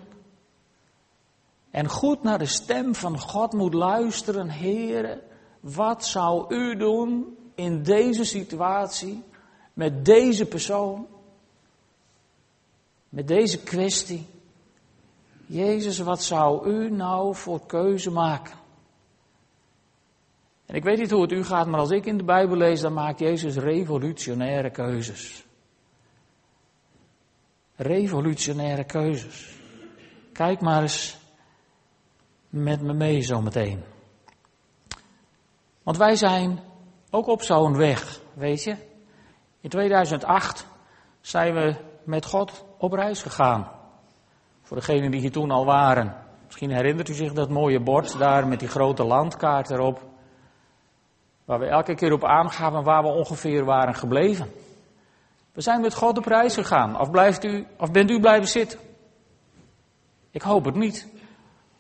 En 1.71 1.89
goed 1.89 2.23
naar 2.23 2.39
de 2.39 2.47
stem 2.47 2.95
van 2.95 3.19
God 3.19 3.53
moet 3.53 3.75
luisteren. 3.75 4.51
Heere, 4.51 5.23
wat 5.61 6.05
zou 6.05 6.55
u 6.55 6.77
doen 6.77 7.37
in 7.55 7.83
deze 7.83 8.25
situatie, 8.25 9.23
met 9.73 10.05
deze 10.05 10.47
persoon, 10.47 11.07
met 13.09 13.29
deze 13.29 13.63
kwestie? 13.63 14.27
Jezus, 15.55 15.99
wat 15.99 16.23
zou 16.23 16.69
u 16.69 16.91
nou 16.91 17.35
voor 17.35 17.67
keuze 17.67 18.11
maken? 18.11 18.55
En 20.67 20.75
ik 20.75 20.85
weet 20.85 20.99
niet 20.99 21.11
hoe 21.11 21.23
het 21.23 21.33
u 21.33 21.45
gaat, 21.45 21.67
maar 21.67 21.81
als 21.81 21.91
ik 21.91 22.07
in 22.07 22.17
de 22.17 22.25
Bijbel 22.25 22.57
lees, 22.57 22.81
dan 22.81 22.93
maakt 22.93 23.19
Jezus 23.19 23.57
revolutionaire 23.57 24.71
keuzes 24.71 25.45
revolutionaire 27.77 28.85
keuzes. 28.85 29.59
Kijk 30.33 30.61
maar 30.61 30.83
eens 30.83 31.19
met 32.49 32.81
me 32.81 32.93
mee 32.93 33.23
zometeen. 33.23 33.85
Want 35.83 35.97
wij 35.97 36.17
zijn 36.17 36.61
ook 37.11 37.27
op 37.27 37.43
zo'n 37.43 37.77
weg, 37.77 38.21
weet 38.35 38.63
je. 38.63 38.77
In 39.61 39.71
2008 39.71 40.67
zijn 41.21 41.55
we 41.55 41.77
met 42.05 42.25
God 42.25 42.65
op 42.79 42.93
reis 42.93 43.23
gegaan. 43.23 43.71
Voor 44.65 44.77
degenen 44.77 45.11
die 45.11 45.21
hier 45.21 45.33
toen 45.33 45.51
al 45.51 45.65
waren. 45.65 46.17
Misschien 46.45 46.71
herinnert 46.71 47.09
u 47.09 47.15
zich 47.15 47.33
dat 47.33 47.49
mooie 47.49 47.81
bord 47.81 48.19
daar 48.19 48.47
met 48.47 48.59
die 48.59 48.69
grote 48.69 49.05
landkaart 49.05 49.71
erop. 49.71 50.03
Waar 51.45 51.59
we 51.59 51.67
elke 51.67 51.95
keer 51.95 52.13
op 52.13 52.25
aangaven 52.25 52.83
waar 52.83 53.03
we 53.03 53.09
ongeveer 53.09 53.65
waren 53.65 53.95
gebleven. 53.95 54.51
We 55.53 55.61
zijn 55.61 55.81
met 55.81 55.95
God 55.95 56.19
op 56.19 56.25
reis 56.25 56.55
gegaan. 56.55 57.01
Of, 57.01 57.11
blijft 57.11 57.45
u, 57.45 57.67
of 57.79 57.91
bent 57.91 58.11
u 58.11 58.21
blijven 58.21 58.49
zitten? 58.49 58.79
Ik 60.31 60.43
hoop 60.43 60.65
het 60.65 60.75
niet. 60.75 61.09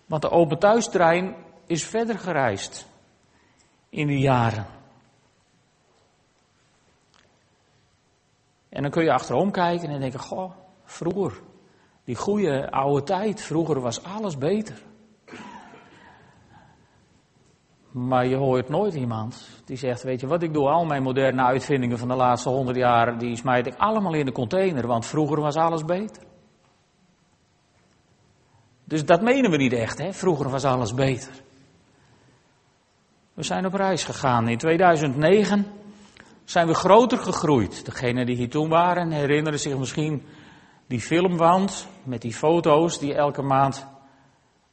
Want 0.07 0.23
de 0.23 0.31
open 0.31 0.59
thuistrein 0.59 1.35
is 1.67 1.85
verder 1.85 2.19
gereisd 2.19 2.87
in 3.88 4.07
die 4.07 4.19
jaren. 4.19 4.67
En 8.69 8.83
dan 8.83 8.91
kun 8.91 9.05
je 9.05 9.12
achterom 9.12 9.50
kijken 9.50 9.88
en 9.88 10.00
denken, 10.00 10.21
goh, 10.21 10.53
vroeger, 10.85 11.41
die 12.04 12.16
goede 12.16 12.70
oude 12.70 13.02
tijd, 13.02 13.40
vroeger 13.40 13.80
was 13.80 14.02
alles 14.02 14.38
beter. 14.38 14.82
Maar 17.90 18.26
je 18.26 18.37
hoort 18.37 18.68
nooit 18.68 18.94
iemand 18.94 19.62
die 19.64 19.76
zegt, 19.76 20.02
weet 20.02 20.20
je 20.20 20.26
wat 20.26 20.42
ik 20.42 20.52
doe, 20.52 20.68
al 20.68 20.84
mijn 20.84 21.02
moderne 21.02 21.42
uitvindingen 21.42 21.99
van 21.99 22.08
de 22.08 22.14
laatste 22.14 22.49
honderd 22.49 22.76
jaar, 22.76 23.18
die 23.18 23.37
smijt 23.37 23.66
ik 23.66 23.75
allemaal 23.76 24.14
in 24.14 24.25
de 24.25 24.32
container, 24.32 24.87
want 24.87 25.06
vroeger 25.06 25.40
was 25.40 25.56
alles 25.56 25.84
beter. 25.84 26.23
Dus 28.84 29.04
dat 29.04 29.23
menen 29.23 29.50
we 29.50 29.56
niet 29.56 29.73
echt, 29.73 29.99
hè? 29.99 30.12
vroeger 30.12 30.50
was 30.50 30.64
alles 30.64 30.94
beter. 30.94 31.32
We 33.34 33.42
zijn 33.42 33.66
op 33.66 33.75
reis 33.75 34.04
gegaan. 34.04 34.49
In 34.49 34.58
2009 34.58 35.66
zijn 36.44 36.66
we 36.66 36.75
groter 36.75 37.18
gegroeid. 37.18 37.84
Degenen 37.84 38.26
die 38.26 38.37
hier 38.37 38.50
toen 38.50 38.68
waren 38.68 39.11
herinneren 39.11 39.61
zich 39.61 39.78
misschien 39.78 40.23
die 40.87 41.00
filmwand 41.00 41.88
met 42.04 42.23
die 42.23 42.34
foto's 42.34 42.99
die 42.99 43.14
elke 43.14 43.42
maand 43.42 43.87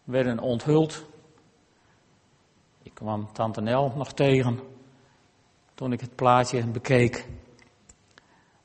werden 0.03 0.39
onthuld. 0.39 1.05
Ik 2.83 2.93
kwam 2.93 3.33
Tante 3.33 3.61
Nel 3.61 3.93
nog 3.95 4.13
tegen 4.13 4.59
toen 5.75 5.91
ik 5.91 6.01
het 6.01 6.15
plaatje 6.15 6.67
bekeek. 6.67 7.27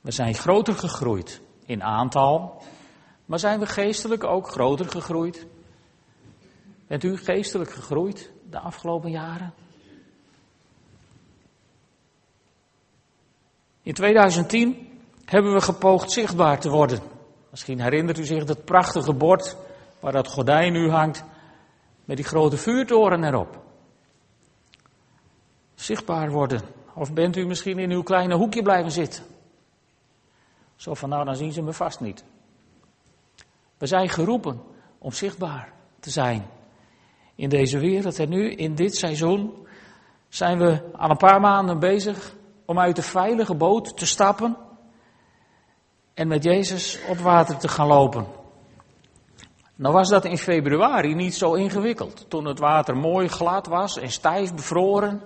We 0.01 0.11
zijn 0.11 0.33
groter 0.33 0.73
gegroeid 0.73 1.41
in 1.65 1.83
aantal, 1.83 2.61
maar 3.25 3.39
zijn 3.39 3.59
we 3.59 3.65
geestelijk 3.65 4.23
ook 4.23 4.49
groter 4.49 4.89
gegroeid? 4.89 5.47
Bent 6.87 7.03
u 7.03 7.17
geestelijk 7.17 7.71
gegroeid 7.71 8.31
de 8.49 8.59
afgelopen 8.59 9.11
jaren? 9.11 9.53
In 13.81 13.93
2010 13.93 15.01
hebben 15.25 15.53
we 15.53 15.61
gepoogd 15.61 16.11
zichtbaar 16.11 16.59
te 16.59 16.69
worden. 16.69 17.16
Misschien 17.57 17.81
herinnert 17.81 18.17
u 18.17 18.25
zich 18.25 18.43
dat 18.43 18.65
prachtige 18.65 19.13
bord 19.13 19.57
waar 19.99 20.11
dat 20.11 20.27
gordijn 20.27 20.73
nu 20.73 20.89
hangt 20.89 21.23
met 22.05 22.17
die 22.17 22.25
grote 22.25 22.57
vuurtoren 22.57 23.23
erop. 23.23 23.61
Zichtbaar 25.75 26.31
worden. 26.31 26.61
Of 26.93 27.13
bent 27.13 27.35
u 27.35 27.45
misschien 27.45 27.79
in 27.79 27.91
uw 27.91 28.03
kleine 28.03 28.35
hoekje 28.35 28.61
blijven 28.61 28.91
zitten? 28.91 29.23
Zo 30.75 30.93
van 30.93 31.09
nou, 31.09 31.25
dan 31.25 31.35
zien 31.35 31.51
ze 31.51 31.61
me 31.61 31.73
vast 31.73 31.99
niet. 31.99 32.23
We 33.77 33.85
zijn 33.85 34.09
geroepen 34.09 34.61
om 34.97 35.11
zichtbaar 35.11 35.73
te 35.99 36.09
zijn 36.09 36.45
in 37.35 37.49
deze 37.49 37.79
wereld. 37.79 38.19
En 38.19 38.29
nu, 38.29 38.51
in 38.51 38.75
dit 38.75 38.95
seizoen, 38.95 39.67
zijn 40.29 40.57
we 40.57 40.91
al 40.93 41.09
een 41.09 41.17
paar 41.17 41.41
maanden 41.41 41.79
bezig 41.79 42.33
om 42.65 42.79
uit 42.79 42.95
de 42.95 43.03
veilige 43.03 43.55
boot 43.55 43.97
te 43.97 44.05
stappen 44.05 44.57
en 46.17 46.27
met 46.27 46.43
Jezus 46.43 46.99
op 47.07 47.17
water 47.17 47.57
te 47.57 47.67
gaan 47.67 47.87
lopen. 47.87 48.27
Nou 49.75 49.93
was 49.93 50.09
dat 50.09 50.25
in 50.25 50.37
februari 50.37 51.15
niet 51.15 51.35
zo 51.35 51.53
ingewikkeld. 51.53 52.29
Toen 52.29 52.45
het 52.45 52.59
water 52.59 52.95
mooi 52.95 53.27
glad 53.27 53.67
was 53.67 53.97
en 53.97 54.11
stijf 54.11 54.53
bevroren 54.53 55.21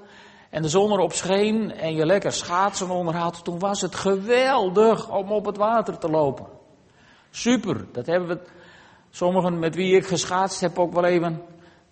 en 0.50 0.62
de 0.62 0.70
zon 0.70 0.92
erop 0.92 1.14
scheen 1.14 1.72
en 1.72 1.96
je 1.96 2.06
lekker 2.06 2.32
schaatsen 2.32 2.90
onder 2.90 3.42
toen 3.44 3.60
was 3.60 3.82
het 3.82 3.96
geweldig 3.96 5.10
om 5.10 5.32
op 5.32 5.46
het 5.46 5.58
water 5.58 5.98
te 5.98 6.10
lopen. 6.10 6.46
Super, 7.30 7.86
dat 7.92 8.06
hebben 8.06 8.30
we 8.30 8.40
sommigen 9.10 9.60
met 9.60 9.76
wie 9.76 9.96
ik 9.96 10.06
geschaatst 10.06 10.62
heb 10.62 10.80
ook 10.80 10.94
wel 10.94 11.06
even 11.06 11.42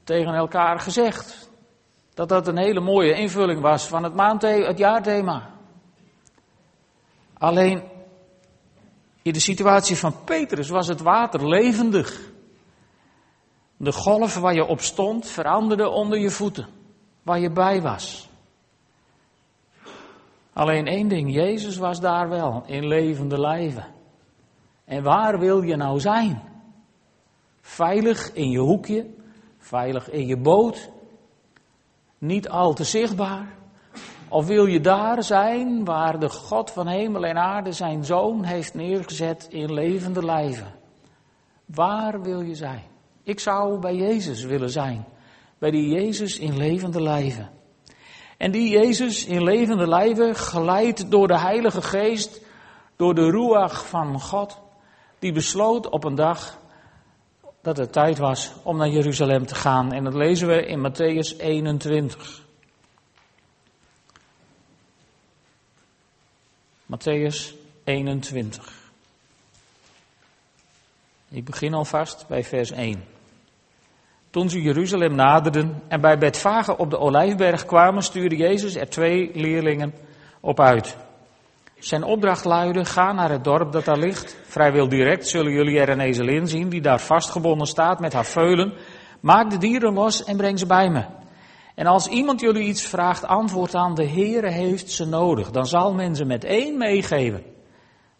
tegen 0.03 0.33
elkaar 0.33 0.79
gezegd. 0.79 1.49
Dat 2.13 2.29
dat 2.29 2.47
een 2.47 2.57
hele 2.57 2.79
mooie 2.79 3.13
invulling 3.13 3.61
was 3.61 3.87
van 3.87 4.03
het, 4.03 4.13
maandthema, 4.13 4.67
het 4.67 4.77
jaarthema. 4.77 5.49
Alleen 7.37 7.97
in 9.21 9.33
de 9.33 9.39
situatie 9.39 9.97
van 9.97 10.23
Petrus 10.23 10.69
was 10.69 10.87
het 10.87 11.01
water 11.01 11.47
levendig. 11.47 12.31
De 13.77 13.91
golf 13.91 14.35
waar 14.35 14.53
je 14.53 14.65
op 14.65 14.81
stond 14.81 15.27
veranderde 15.27 15.89
onder 15.89 16.19
je 16.19 16.29
voeten, 16.29 16.67
waar 17.23 17.39
je 17.39 17.51
bij 17.51 17.81
was. 17.81 18.29
Alleen 20.53 20.87
één 20.87 21.07
ding, 21.07 21.33
Jezus 21.33 21.77
was 21.77 21.99
daar 21.99 22.29
wel 22.29 22.63
in 22.65 22.87
levende 22.87 23.39
lijven. 23.39 23.85
En 24.85 25.03
waar 25.03 25.39
wil 25.39 25.61
je 25.61 25.75
nou 25.75 25.99
zijn? 25.99 26.41
Veilig 27.61 28.33
in 28.33 28.49
je 28.49 28.59
hoekje, 28.59 29.05
veilig 29.57 30.09
in 30.09 30.27
je 30.27 30.37
boot, 30.37 30.89
niet 32.17 32.49
al 32.49 32.73
te 32.73 32.83
zichtbaar. 32.83 33.57
Of 34.29 34.45
wil 34.45 34.65
je 34.65 34.79
daar 34.79 35.23
zijn 35.23 35.85
waar 35.85 36.19
de 36.19 36.29
God 36.29 36.71
van 36.71 36.87
hemel 36.87 37.25
en 37.25 37.37
aarde 37.37 37.71
zijn 37.71 38.05
zoon 38.05 38.43
heeft 38.43 38.73
neergezet 38.73 39.47
in 39.49 39.73
levende 39.73 40.25
lijven? 40.25 40.73
Waar 41.65 42.21
wil 42.21 42.41
je 42.41 42.55
zijn? 42.55 42.83
Ik 43.23 43.39
zou 43.39 43.79
bij 43.79 43.95
Jezus 43.95 44.43
willen 44.43 44.69
zijn. 44.69 45.05
Bij 45.57 45.71
die 45.71 45.89
Jezus 45.89 46.39
in 46.39 46.57
levende 46.57 47.01
lijven. 47.01 47.49
En 48.37 48.51
die 48.51 48.69
Jezus 48.69 49.25
in 49.25 49.43
levende 49.43 49.87
lijven, 49.87 50.35
geleid 50.35 51.11
door 51.11 51.27
de 51.27 51.39
Heilige 51.39 51.81
Geest, 51.81 52.41
door 52.95 53.15
de 53.15 53.29
Ruach 53.29 53.87
van 53.87 54.21
God, 54.21 54.59
die 55.19 55.31
besloot 55.31 55.89
op 55.89 56.03
een 56.03 56.15
dag 56.15 56.57
dat 57.61 57.77
het 57.77 57.91
tijd 57.91 58.17
was 58.17 58.53
om 58.63 58.77
naar 58.77 58.89
Jeruzalem 58.89 59.45
te 59.45 59.55
gaan. 59.55 59.91
En 59.91 60.03
dat 60.03 60.13
lezen 60.13 60.47
we 60.47 60.65
in 60.65 60.91
Matthäus 60.91 61.37
21. 61.37 62.47
Matthäus 66.89 67.55
21. 67.83 68.63
Ik 71.29 71.45
begin 71.45 71.73
alvast 71.73 72.25
bij 72.27 72.43
vers 72.43 72.71
1. 72.71 73.03
Toen 74.29 74.49
ze 74.49 74.61
Jeruzalem 74.61 75.15
naderden 75.15 75.81
en 75.87 76.01
bij 76.01 76.17
Betfage 76.17 76.77
op 76.77 76.89
de 76.89 76.97
Olijfberg 76.97 77.65
kwamen, 77.65 78.03
stuurde 78.03 78.35
Jezus 78.35 78.75
er 78.75 78.89
twee 78.89 79.31
leerlingen 79.33 79.93
op 80.39 80.59
uit. 80.59 80.97
Zijn 81.79 82.03
opdracht 82.03 82.45
luidde, 82.45 82.85
ga 82.85 83.11
naar 83.11 83.31
het 83.31 83.43
dorp 83.43 83.71
dat 83.71 83.85
daar 83.85 83.99
ligt. 83.99 84.37
Vrijwel 84.43 84.89
direct 84.89 85.27
zullen 85.27 85.51
jullie 85.51 85.79
er 85.79 85.89
een 85.89 85.99
ezelin 85.99 86.47
zien 86.47 86.69
die 86.69 86.81
daar 86.81 86.99
vastgebonden 86.99 87.67
staat 87.67 87.99
met 87.99 88.13
haar 88.13 88.25
veulen. 88.25 88.73
Maak 89.19 89.49
de 89.49 89.57
dieren 89.57 89.93
los 89.93 90.23
en 90.23 90.37
breng 90.37 90.59
ze 90.59 90.65
bij 90.65 90.89
me. 90.89 91.18
En 91.79 91.85
als 91.85 92.07
iemand 92.07 92.39
jullie 92.39 92.67
iets 92.67 92.87
vraagt, 92.87 93.25
antwoord 93.25 93.75
aan, 93.75 93.95
de 93.95 94.07
Heere 94.07 94.51
heeft 94.51 94.91
ze 94.91 95.05
nodig. 95.05 95.51
Dan 95.51 95.65
zal 95.65 95.93
men 95.93 96.15
ze 96.15 96.25
met 96.25 96.43
één 96.43 96.77
meegeven. 96.77 97.43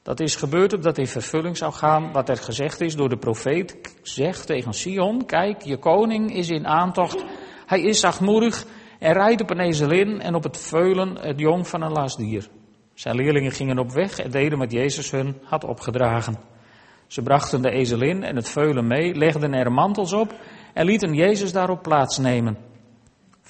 Dat 0.04 0.20
is 0.20 0.36
gebeurd 0.36 0.74
opdat 0.74 0.98
in 0.98 1.08
vervulling 1.08 1.58
zou 1.58 1.74
gaan 1.74 2.12
wat 2.12 2.30
er 2.30 2.38
gezegd 2.38 2.82
is 2.82 2.96
door 2.96 3.10
de 3.10 3.18
profeet. 3.18 3.96
Zegt 4.02 4.46
tegen 4.46 4.74
Sion, 4.74 5.26
kijk, 5.26 5.62
je 5.62 5.78
koning 5.78 6.36
is 6.36 6.50
in 6.50 6.68
aantocht. 6.68 7.24
Hij 7.66 7.82
is 7.82 8.00
zachtmoedig 8.00 8.66
en 9.00 9.14
rijdt 9.14 9.42
op 9.42 9.50
een 9.50 9.60
ezelin 9.60 10.22
en 10.22 10.36
op 10.36 10.44
het 10.44 10.58
veulen 10.58 11.18
het 11.20 11.40
jong 11.40 11.68
van 11.68 11.82
een 11.82 11.92
lastdier. 11.92 12.48
Zijn 12.94 13.16
leerlingen 13.16 13.52
gingen 13.52 13.80
op 13.80 13.92
weg 13.92 14.20
en 14.20 14.32
deden 14.32 14.58
wat 14.58 14.72
Jezus 14.72 15.12
hun 15.12 15.38
had 15.44 15.64
opgedragen. 15.64 16.40
Ze 17.08 17.22
brachten 17.22 17.62
de 17.62 17.72
ezelin 17.72 18.24
en 18.24 18.36
het 18.36 18.50
veulen 18.50 18.88
mee, 18.88 19.16
legden 19.16 19.54
er 19.54 19.72
mantels 19.72 20.14
op 20.14 20.34
en 20.74 20.86
lieten 20.86 21.14
Jezus 21.14 21.52
daarop 21.52 21.82
plaatsnemen. 21.82 22.68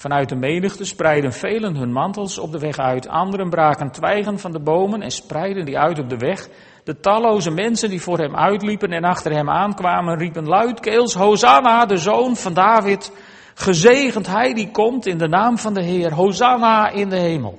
Vanuit 0.00 0.28
de 0.28 0.36
menigte 0.36 0.84
spreidden 0.84 1.32
velen 1.32 1.76
hun 1.76 1.92
mantels 1.92 2.38
op 2.38 2.52
de 2.52 2.58
weg 2.58 2.78
uit. 2.78 3.08
Anderen 3.08 3.50
braken 3.50 3.90
twijgen 3.90 4.38
van 4.38 4.52
de 4.52 4.60
bomen 4.60 5.02
en 5.02 5.10
spreidden 5.10 5.64
die 5.64 5.78
uit 5.78 5.98
op 5.98 6.08
de 6.08 6.16
weg. 6.16 6.48
De 6.84 7.00
talloze 7.00 7.50
mensen 7.50 7.90
die 7.90 8.00
voor 8.00 8.18
hem 8.18 8.36
uitliepen 8.36 8.90
en 8.90 9.04
achter 9.04 9.32
hem 9.32 9.50
aankwamen, 9.50 10.18
riepen 10.18 10.46
luidkeels, 10.46 11.14
Hosanna, 11.14 11.86
de 11.86 11.96
zoon 11.96 12.36
van 12.36 12.54
David. 12.54 13.12
Gezegend 13.54 14.26
hij 14.26 14.54
die 14.54 14.70
komt 14.70 15.06
in 15.06 15.18
de 15.18 15.28
naam 15.28 15.58
van 15.58 15.74
de 15.74 15.82
Heer. 15.82 16.14
Hosanna 16.14 16.90
in 16.90 17.08
de 17.08 17.18
hemel. 17.18 17.58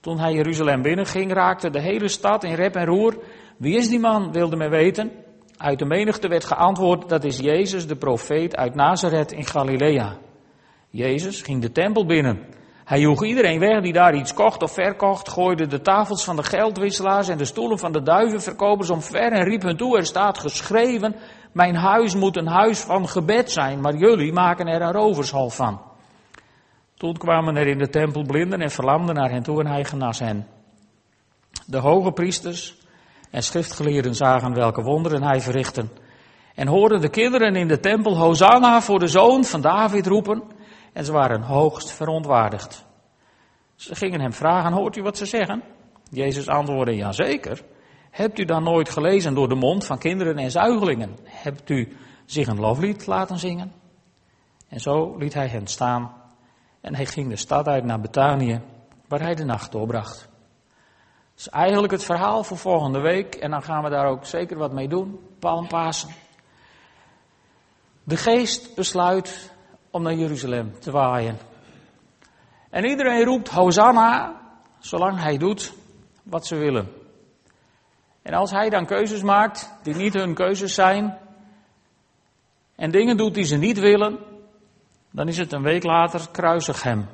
Toen 0.00 0.18
hij 0.18 0.32
Jeruzalem 0.32 0.82
binnenging, 0.82 1.32
raakte 1.32 1.70
de 1.70 1.80
hele 1.80 2.08
stad 2.08 2.44
in 2.44 2.54
rep 2.54 2.74
en 2.74 2.86
roer. 2.86 3.18
Wie 3.56 3.76
is 3.76 3.88
die 3.88 4.00
man, 4.00 4.32
wilde 4.32 4.56
men 4.56 4.70
weten. 4.70 5.10
Uit 5.56 5.78
de 5.78 5.86
menigte 5.86 6.28
werd 6.28 6.44
geantwoord, 6.44 7.08
dat 7.08 7.24
is 7.24 7.38
Jezus, 7.38 7.86
de 7.86 7.96
profeet 7.96 8.56
uit 8.56 8.74
Nazareth 8.74 9.32
in 9.32 9.46
Galilea. 9.46 10.16
Jezus 10.90 11.42
ging 11.42 11.62
de 11.62 11.72
tempel 11.72 12.06
binnen. 12.06 12.46
Hij 12.84 13.00
joeg 13.00 13.24
iedereen 13.24 13.58
weg 13.58 13.82
die 13.82 13.92
daar 13.92 14.14
iets 14.14 14.34
kocht 14.34 14.62
of 14.62 14.72
verkocht, 14.72 15.28
gooide 15.28 15.66
de 15.66 15.80
tafels 15.80 16.24
van 16.24 16.36
de 16.36 16.42
geldwisselaars 16.42 17.28
en 17.28 17.38
de 17.38 17.44
stoelen 17.44 17.78
van 17.78 17.92
de 17.92 18.02
duivenverkopers 18.02 18.90
omver 18.90 19.32
en 19.32 19.44
riep 19.44 19.62
hun 19.62 19.76
toe, 19.76 19.96
er 19.96 20.06
staat 20.06 20.38
geschreven, 20.38 21.16
mijn 21.52 21.74
huis 21.74 22.14
moet 22.14 22.36
een 22.36 22.46
huis 22.46 22.80
van 22.80 23.08
gebed 23.08 23.50
zijn, 23.50 23.80
maar 23.80 23.94
jullie 23.94 24.32
maken 24.32 24.66
er 24.66 24.82
een 24.82 24.92
rovershal 24.92 25.50
van. 25.50 25.80
Toen 26.96 27.16
kwamen 27.16 27.56
er 27.56 27.66
in 27.66 27.78
de 27.78 27.88
tempel 27.88 28.22
blinden 28.22 28.60
en 28.60 28.70
verlamden 28.70 29.14
naar 29.14 29.30
hen 29.30 29.42
toe 29.42 29.60
en 29.60 29.66
hij 29.66 29.84
genas 29.84 30.18
hen. 30.18 30.46
De 31.66 31.78
hoge 31.78 32.12
priesters 32.12 32.76
en 33.30 33.42
schriftgeleerden 33.42 34.14
zagen 34.14 34.54
welke 34.54 34.82
wonderen 34.82 35.22
hij 35.22 35.40
verrichtte 35.40 35.84
en 36.54 36.66
hoorden 36.66 37.00
de 37.00 37.10
kinderen 37.10 37.56
in 37.56 37.68
de 37.68 37.80
tempel 37.80 38.16
Hosanna 38.16 38.80
voor 38.80 38.98
de 38.98 39.06
zoon 39.06 39.44
van 39.44 39.60
David 39.60 40.06
roepen 40.06 40.42
en 40.92 41.04
ze 41.04 41.12
waren 41.12 41.42
hoogst 41.42 41.90
verontwaardigd. 41.90 42.84
Ze 43.74 43.94
gingen 43.94 44.20
hem 44.20 44.32
vragen, 44.32 44.72
hoort 44.72 44.96
u 44.96 45.02
wat 45.02 45.16
ze 45.16 45.26
zeggen? 45.26 45.62
Jezus 46.10 46.48
antwoordde, 46.48 46.96
jazeker. 46.96 47.62
Hebt 48.10 48.38
u 48.38 48.44
dan 48.44 48.62
nooit 48.62 48.90
gelezen 48.90 49.34
door 49.34 49.48
de 49.48 49.54
mond 49.54 49.84
van 49.86 49.98
kinderen 49.98 50.38
en 50.38 50.50
zuigelingen? 50.50 51.16
Hebt 51.24 51.70
u 51.70 51.96
zich 52.24 52.46
een 52.46 52.60
loflied 52.60 53.06
laten 53.06 53.38
zingen? 53.38 53.72
En 54.68 54.80
zo 54.80 55.16
liet 55.16 55.34
hij 55.34 55.48
hen 55.48 55.66
staan 55.66 56.12
en 56.80 56.94
hij 56.94 57.06
ging 57.06 57.28
de 57.28 57.36
stad 57.36 57.66
uit 57.66 57.84
naar 57.84 58.00
Betanië, 58.00 58.60
waar 59.08 59.20
hij 59.20 59.34
de 59.34 59.44
nacht 59.44 59.72
doorbracht. 59.72 60.18
Dat 60.20 61.38
is 61.38 61.48
eigenlijk 61.48 61.92
het 61.92 62.04
verhaal 62.04 62.44
voor 62.44 62.56
volgende 62.56 63.00
week 63.00 63.34
en 63.34 63.50
dan 63.50 63.62
gaan 63.62 63.82
we 63.82 63.90
daar 63.90 64.06
ook 64.06 64.24
zeker 64.24 64.58
wat 64.58 64.72
mee 64.72 64.88
doen, 64.88 65.20
Palmpasen. 65.38 66.10
De 68.04 68.16
geest 68.16 68.74
besluit 68.74 69.49
om 69.90 70.02
naar 70.02 70.14
Jeruzalem 70.14 70.80
te 70.80 70.90
waaien. 70.90 71.38
En 72.70 72.84
iedereen 72.84 73.24
roept 73.24 73.48
Hosanna, 73.48 74.40
zolang 74.78 75.20
hij 75.20 75.38
doet 75.38 75.72
wat 76.22 76.46
ze 76.46 76.56
willen. 76.56 76.92
En 78.22 78.34
als 78.34 78.50
hij 78.50 78.70
dan 78.70 78.86
keuzes 78.86 79.22
maakt 79.22 79.72
die 79.82 79.94
niet 79.94 80.14
hun 80.14 80.34
keuzes 80.34 80.74
zijn, 80.74 81.18
en 82.76 82.90
dingen 82.90 83.16
doet 83.16 83.34
die 83.34 83.44
ze 83.44 83.56
niet 83.56 83.78
willen, 83.78 84.18
dan 85.10 85.28
is 85.28 85.36
het 85.36 85.52
een 85.52 85.62
week 85.62 85.82
later 85.82 86.28
kruisig 86.30 86.82
hem. 86.82 87.08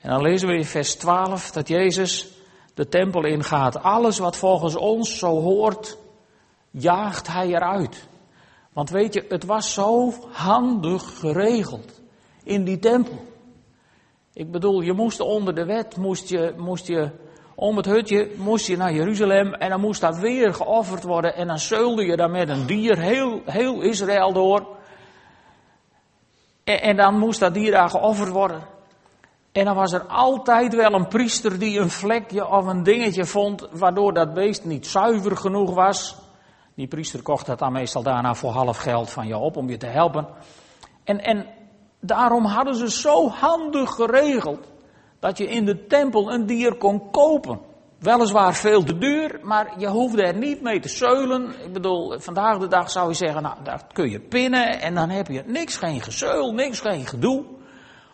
En 0.00 0.10
dan 0.10 0.22
lezen 0.22 0.48
we 0.48 0.54
in 0.54 0.64
vers 0.64 0.94
12 0.94 1.50
dat 1.50 1.68
Jezus 1.68 2.32
de 2.74 2.88
tempel 2.88 3.24
ingaat. 3.24 3.82
Alles 3.82 4.18
wat 4.18 4.36
volgens 4.36 4.76
ons 4.76 5.18
zo 5.18 5.40
hoort, 5.40 5.98
jaagt 6.70 7.26
hij 7.26 7.46
eruit. 7.46 8.08
Want 8.72 8.90
weet 8.90 9.14
je, 9.14 9.24
het 9.28 9.44
was 9.44 9.72
zo 9.72 10.12
handig 10.30 11.18
geregeld 11.18 12.00
in 12.44 12.64
die 12.64 12.78
tempel. 12.78 13.24
Ik 14.32 14.50
bedoel, 14.50 14.80
je 14.80 14.92
moest 14.92 15.20
onder 15.20 15.54
de 15.54 15.64
wet, 15.64 15.96
moest 15.96 16.28
je, 16.28 16.54
moest 16.56 16.86
je 16.86 17.10
om 17.54 17.76
het 17.76 17.86
hutje, 17.86 18.30
moest 18.36 18.66
je 18.66 18.76
naar 18.76 18.92
Jeruzalem 18.92 19.54
en 19.54 19.70
dan 19.70 19.80
moest 19.80 20.00
dat 20.00 20.18
weer 20.18 20.54
geofferd 20.54 21.02
worden 21.02 21.34
en 21.34 21.46
dan 21.46 21.58
zeulde 21.58 22.04
je 22.04 22.16
daar 22.16 22.30
met 22.30 22.48
een 22.48 22.66
dier 22.66 22.98
heel, 22.98 23.42
heel 23.44 23.80
Israël 23.80 24.32
door. 24.32 24.66
En, 26.64 26.82
en 26.82 26.96
dan 26.96 27.18
moest 27.18 27.40
dat 27.40 27.54
dier 27.54 27.70
daar 27.70 27.90
geofferd 27.90 28.30
worden. 28.30 28.62
En 29.52 29.64
dan 29.64 29.74
was 29.74 29.92
er 29.92 30.02
altijd 30.02 30.74
wel 30.74 30.92
een 30.92 31.08
priester 31.08 31.58
die 31.58 31.78
een 31.78 31.90
vlekje 31.90 32.48
of 32.48 32.66
een 32.66 32.82
dingetje 32.82 33.24
vond, 33.24 33.68
waardoor 33.72 34.12
dat 34.12 34.34
beest 34.34 34.64
niet 34.64 34.86
zuiver 34.86 35.36
genoeg 35.36 35.74
was. 35.74 36.21
Die 36.74 36.86
priester 36.86 37.22
kocht 37.22 37.46
dat 37.46 37.58
dan 37.58 37.72
meestal 37.72 38.02
daarna 38.02 38.34
voor 38.34 38.50
half 38.50 38.78
geld 38.78 39.10
van 39.10 39.26
je 39.26 39.36
op 39.36 39.56
om 39.56 39.70
je 39.70 39.76
te 39.76 39.86
helpen. 39.86 40.26
En, 41.04 41.20
en 41.20 41.46
daarom 42.00 42.44
hadden 42.44 42.74
ze 42.74 42.90
zo 42.90 43.28
handig 43.28 43.90
geregeld 43.90 44.72
dat 45.20 45.38
je 45.38 45.48
in 45.48 45.64
de 45.64 45.86
tempel 45.86 46.32
een 46.32 46.46
dier 46.46 46.76
kon 46.76 47.10
kopen. 47.10 47.60
Weliswaar 47.98 48.54
veel 48.54 48.84
te 48.84 48.98
duur, 48.98 49.38
maar 49.42 49.74
je 49.78 49.88
hoefde 49.88 50.22
er 50.22 50.36
niet 50.36 50.62
mee 50.62 50.80
te 50.80 50.88
zeulen. 50.88 51.64
Ik 51.64 51.72
bedoel, 51.72 52.20
vandaag 52.20 52.58
de 52.58 52.68
dag 52.68 52.90
zou 52.90 53.08
je 53.08 53.14
zeggen, 53.14 53.42
nou, 53.42 53.56
daar 53.62 53.86
kun 53.92 54.10
je 54.10 54.20
pinnen 54.20 54.80
en 54.80 54.94
dan 54.94 55.08
heb 55.08 55.26
je 55.26 55.42
niks, 55.46 55.76
geen 55.76 56.00
gezeul, 56.00 56.52
niks, 56.52 56.80
geen 56.80 57.06
gedoe. 57.06 57.44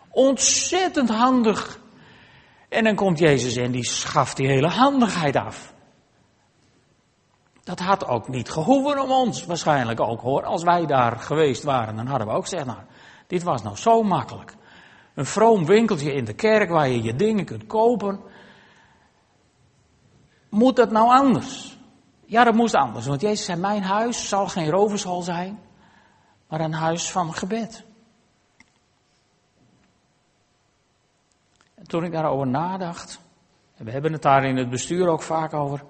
Ontzettend 0.09 1.09
handig. 1.09 1.79
En 2.69 2.83
dan 2.83 2.95
komt 2.95 3.19
Jezus 3.19 3.55
en 3.55 3.71
die 3.71 3.85
schaft 3.85 4.37
die 4.37 4.47
hele 4.47 4.67
handigheid 4.67 5.35
af. 5.35 5.73
Dat 7.69 7.79
had 7.79 8.07
ook 8.07 8.27
niet 8.27 8.49
gehoeven 8.49 9.01
om 9.01 9.11
ons, 9.11 9.45
waarschijnlijk 9.45 9.99
ook 9.99 10.21
hoor. 10.21 10.43
Als 10.43 10.63
wij 10.63 10.85
daar 10.85 11.19
geweest 11.19 11.63
waren, 11.63 11.95
dan 11.95 12.07
hadden 12.07 12.27
we 12.27 12.33
ook 12.33 12.43
gezegd, 12.43 12.65
nou, 12.65 12.79
dit 13.27 13.43
was 13.43 13.63
nou 13.63 13.75
zo 13.75 14.03
makkelijk. 14.03 14.55
Een 15.13 15.25
vroom 15.25 15.65
winkeltje 15.65 16.13
in 16.13 16.25
de 16.25 16.33
kerk 16.33 16.69
waar 16.69 16.89
je 16.89 17.03
je 17.03 17.15
dingen 17.15 17.45
kunt 17.45 17.67
kopen. 17.67 18.19
Moet 20.49 20.75
dat 20.75 20.91
nou 20.91 21.07
anders? 21.09 21.77
Ja, 22.25 22.43
dat 22.43 22.53
moest 22.53 22.75
anders. 22.75 23.05
Want 23.05 23.21
Jezus 23.21 23.45
zei, 23.45 23.59
mijn 23.59 23.83
huis 23.83 24.29
zal 24.29 24.47
geen 24.47 24.69
rovershal 24.69 25.21
zijn, 25.21 25.59
maar 26.47 26.59
een 26.59 26.73
huis 26.73 27.11
van 27.11 27.33
gebed. 27.33 27.85
En 31.75 31.87
toen 31.87 32.03
ik 32.03 32.11
daarover 32.11 32.47
nadacht, 32.47 33.19
en 33.75 33.85
we 33.85 33.91
hebben 33.91 34.13
het 34.13 34.21
daar 34.21 34.43
in 34.43 34.57
het 34.57 34.69
bestuur 34.69 35.07
ook 35.07 35.21
vaak 35.21 35.53
over, 35.53 35.83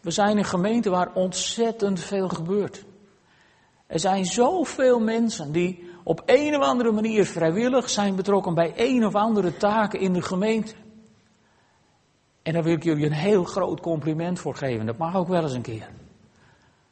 we 0.00 0.10
zijn 0.10 0.38
een 0.38 0.44
gemeente 0.44 0.90
waar 0.90 1.12
ontzettend 1.14 2.00
veel 2.00 2.28
gebeurt. 2.28 2.84
Er 3.86 4.00
zijn 4.00 4.24
zoveel 4.26 5.00
mensen 5.00 5.52
die 5.52 5.90
op 6.02 6.22
een 6.26 6.56
of 6.56 6.62
andere 6.62 6.92
manier 6.92 7.26
vrijwillig 7.26 7.90
zijn 7.90 8.16
betrokken 8.16 8.54
bij 8.54 8.72
een 8.76 9.06
of 9.06 9.14
andere 9.14 9.56
taken 9.56 10.00
in 10.00 10.12
de 10.12 10.22
gemeente. 10.22 10.74
En 12.42 12.52
daar 12.52 12.62
wil 12.62 12.72
ik 12.72 12.82
jullie 12.82 13.06
een 13.06 13.12
heel 13.12 13.44
groot 13.44 13.80
compliment 13.80 14.38
voor 14.38 14.54
geven. 14.54 14.86
Dat 14.86 14.98
mag 14.98 15.16
ook 15.16 15.28
wel 15.28 15.42
eens 15.42 15.52
een 15.52 15.62
keer. 15.62 15.88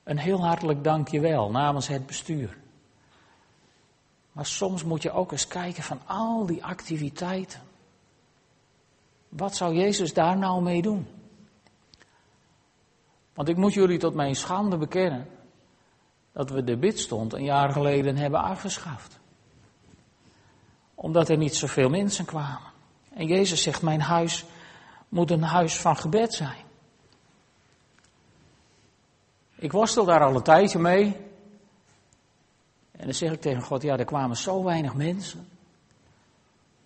Een 0.04 0.18
heel 0.18 0.44
hartelijk 0.44 0.84
dankjewel 0.84 1.50
namens 1.50 1.88
het 1.88 2.06
bestuur. 2.06 2.56
Maar 4.32 4.46
soms 4.46 4.84
moet 4.84 5.02
je 5.02 5.10
ook 5.10 5.32
eens 5.32 5.48
kijken 5.48 5.82
van 5.82 6.00
al 6.06 6.46
die 6.46 6.64
activiteiten. 6.64 7.60
Wat 9.28 9.56
zou 9.56 9.74
Jezus 9.74 10.14
daar 10.14 10.38
nou 10.38 10.62
mee 10.62 10.82
doen? 10.82 11.06
Want 13.36 13.48
ik 13.48 13.56
moet 13.56 13.74
jullie 13.74 13.98
tot 13.98 14.14
mijn 14.14 14.34
schande 14.34 14.76
bekennen 14.76 15.28
dat 16.32 16.50
we 16.50 16.64
de 16.64 16.76
bidstond 16.76 17.32
een 17.32 17.44
jaar 17.44 17.70
geleden 17.70 18.16
hebben 18.16 18.40
afgeschaft. 18.40 19.18
Omdat 20.94 21.28
er 21.28 21.36
niet 21.36 21.54
zoveel 21.54 21.88
mensen 21.88 22.24
kwamen. 22.24 22.72
En 23.14 23.26
Jezus 23.26 23.62
zegt, 23.62 23.82
mijn 23.82 24.00
huis 24.00 24.44
moet 25.08 25.30
een 25.30 25.42
huis 25.42 25.80
van 25.80 25.96
gebed 25.96 26.34
zijn. 26.34 26.64
Ik 29.54 29.72
worstel 29.72 30.04
daar 30.04 30.24
al 30.24 30.34
een 30.34 30.42
tijdje 30.42 30.78
mee. 30.78 31.16
En 32.92 33.04
dan 33.04 33.14
zeg 33.14 33.32
ik 33.32 33.40
tegen 33.40 33.62
God, 33.62 33.82
ja, 33.82 33.98
er 33.98 34.04
kwamen 34.04 34.36
zo 34.36 34.64
weinig 34.64 34.94
mensen. 34.94 35.40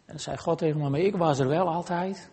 En 0.05 0.17
dan 0.17 0.21
zei 0.21 0.37
God 0.37 0.59
tegen 0.59 0.81
me, 0.81 0.89
maar 0.89 1.01
ik 1.01 1.17
was 1.17 1.39
er 1.39 1.49
wel 1.49 1.69
altijd. 1.69 2.31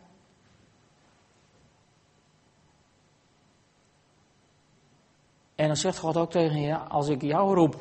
En 5.57 5.67
dan 5.67 5.75
zegt 5.75 5.97
God 5.97 6.17
ook 6.17 6.31
tegen 6.31 6.61
je, 6.61 6.77
als 6.77 7.07
ik 7.07 7.21
jou 7.21 7.55
roep 7.55 7.75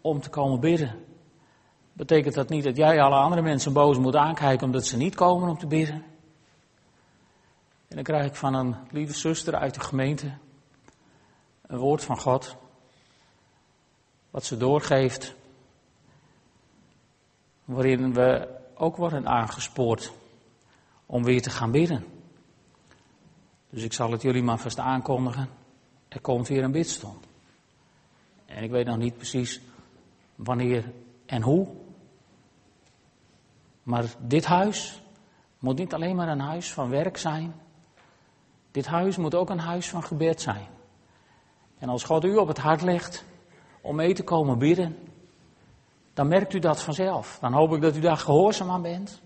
om 0.00 0.20
te 0.20 0.30
komen 0.30 0.60
bidden, 0.60 1.04
betekent 1.92 2.34
dat 2.34 2.48
niet 2.48 2.64
dat 2.64 2.76
jij 2.76 3.00
alle 3.00 3.16
andere 3.16 3.42
mensen 3.42 3.72
boos 3.72 3.98
moet 3.98 4.16
aankijken 4.16 4.66
omdat 4.66 4.86
ze 4.86 4.96
niet 4.96 5.14
komen 5.14 5.48
om 5.48 5.58
te 5.58 5.66
bidden. 5.66 6.04
En 7.88 7.94
dan 7.96 8.02
krijg 8.02 8.26
ik 8.26 8.34
van 8.34 8.54
een 8.54 8.76
lieve 8.90 9.14
zuster 9.14 9.54
uit 9.54 9.74
de 9.74 9.80
gemeente 9.80 10.32
een 11.66 11.78
woord 11.78 12.04
van 12.04 12.18
God, 12.18 12.56
wat 14.30 14.44
ze 14.44 14.56
doorgeeft, 14.56 15.34
waarin 17.64 18.14
we 18.14 18.58
ook 18.74 18.96
worden 18.96 19.26
aangespoord 19.26 20.12
om 21.06 21.24
weer 21.24 21.42
te 21.42 21.50
gaan 21.50 21.70
bidden. 21.70 22.04
Dus 23.70 23.82
ik 23.82 23.92
zal 23.92 24.10
het 24.10 24.22
jullie 24.22 24.42
maar 24.42 24.58
vast 24.58 24.78
aankondigen. 24.78 25.48
Er 26.08 26.20
komt 26.20 26.48
weer 26.48 26.64
een 26.64 26.72
bidstond. 26.72 27.26
En 28.46 28.62
ik 28.62 28.70
weet 28.70 28.86
nog 28.86 28.96
niet 28.96 29.16
precies 29.16 29.60
wanneer 30.34 30.92
en 31.26 31.42
hoe. 31.42 31.68
Maar 33.82 34.04
dit 34.18 34.44
huis 34.44 35.02
moet 35.58 35.78
niet 35.78 35.94
alleen 35.94 36.16
maar 36.16 36.28
een 36.28 36.40
huis 36.40 36.72
van 36.72 36.90
werk 36.90 37.16
zijn. 37.16 37.54
Dit 38.70 38.86
huis 38.86 39.16
moet 39.16 39.34
ook 39.34 39.50
een 39.50 39.58
huis 39.58 39.88
van 39.88 40.02
gebed 40.02 40.40
zijn. 40.40 40.66
En 41.78 41.88
als 41.88 42.04
God 42.04 42.24
u 42.24 42.36
op 42.36 42.48
het 42.48 42.58
hart 42.58 42.82
legt 42.82 43.24
om 43.80 43.96
mee 43.96 44.14
te 44.14 44.24
komen 44.24 44.58
bidden, 44.58 44.96
dan 46.14 46.28
merkt 46.28 46.54
u 46.54 46.58
dat 46.58 46.82
vanzelf. 46.82 47.38
Dan 47.40 47.52
hoop 47.52 47.72
ik 47.72 47.80
dat 47.80 47.96
u 47.96 48.00
daar 48.00 48.16
gehoorzaam 48.16 48.70
aan 48.70 48.82
bent. 48.82 49.22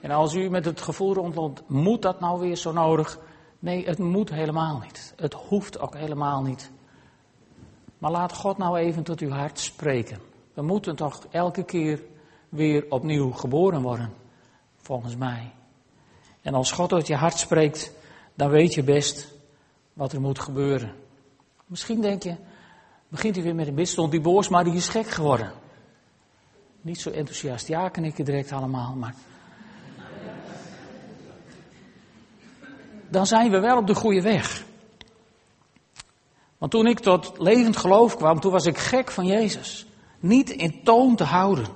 En 0.00 0.10
als 0.10 0.34
u 0.34 0.48
met 0.48 0.64
het 0.64 0.80
gevoel 0.80 1.14
rondloopt, 1.14 1.68
moet 1.68 2.02
dat 2.02 2.20
nou 2.20 2.40
weer 2.40 2.56
zo 2.56 2.72
nodig? 2.72 3.18
Nee, 3.58 3.86
het 3.86 3.98
moet 3.98 4.30
helemaal 4.30 4.78
niet. 4.78 5.14
Het 5.16 5.34
hoeft 5.34 5.78
ook 5.78 5.94
helemaal 5.94 6.42
niet. 6.42 6.70
Maar 7.98 8.10
laat 8.10 8.32
God 8.32 8.58
nou 8.58 8.78
even 8.78 9.02
tot 9.02 9.20
uw 9.20 9.30
hart 9.30 9.58
spreken. 9.58 10.18
We 10.54 10.62
moeten 10.62 10.96
toch 10.96 11.26
elke 11.30 11.64
keer 11.64 12.02
weer 12.48 12.86
opnieuw 12.88 13.30
geboren 13.30 13.82
worden, 13.82 14.12
volgens 14.76 15.16
mij. 15.16 15.52
En 16.42 16.54
als 16.54 16.72
God 16.72 16.88
tot 16.88 17.06
je 17.06 17.14
hart 17.14 17.38
spreekt, 17.38 17.92
dan 18.34 18.50
weet 18.50 18.74
je 18.74 18.82
best 18.82 19.34
wat 19.92 20.12
er 20.12 20.20
moet 20.20 20.38
gebeuren. 20.38 20.94
Misschien 21.66 22.00
denk 22.00 22.22
je, 22.22 22.36
begint 23.08 23.36
u 23.36 23.42
weer 23.42 23.54
met 23.54 23.66
een 23.66 23.74
bidstond, 23.74 24.10
die 24.10 24.20
boos, 24.20 24.48
maar 24.48 24.64
die 24.64 24.74
is 24.74 24.88
gek 24.88 25.08
geworden. 25.08 25.52
Niet 26.80 27.00
zo 27.00 27.10
enthousiast, 27.10 27.68
ja, 27.68 27.94
ik 27.94 28.26
direct 28.26 28.52
allemaal, 28.52 28.94
maar 28.94 29.14
dan 33.08 33.26
zijn 33.26 33.50
we 33.50 33.60
wel 33.60 33.76
op 33.76 33.86
de 33.86 33.94
goede 33.94 34.22
weg. 34.22 34.64
Want 36.58 36.70
toen 36.70 36.86
ik 36.86 36.98
tot 36.98 37.32
levend 37.38 37.76
geloof 37.76 38.16
kwam, 38.16 38.40
toen 38.40 38.52
was 38.52 38.66
ik 38.66 38.78
gek 38.78 39.10
van 39.10 39.26
Jezus. 39.26 39.86
Niet 40.20 40.50
in 40.50 40.82
toon 40.84 41.16
te 41.16 41.24
houden. 41.24 41.66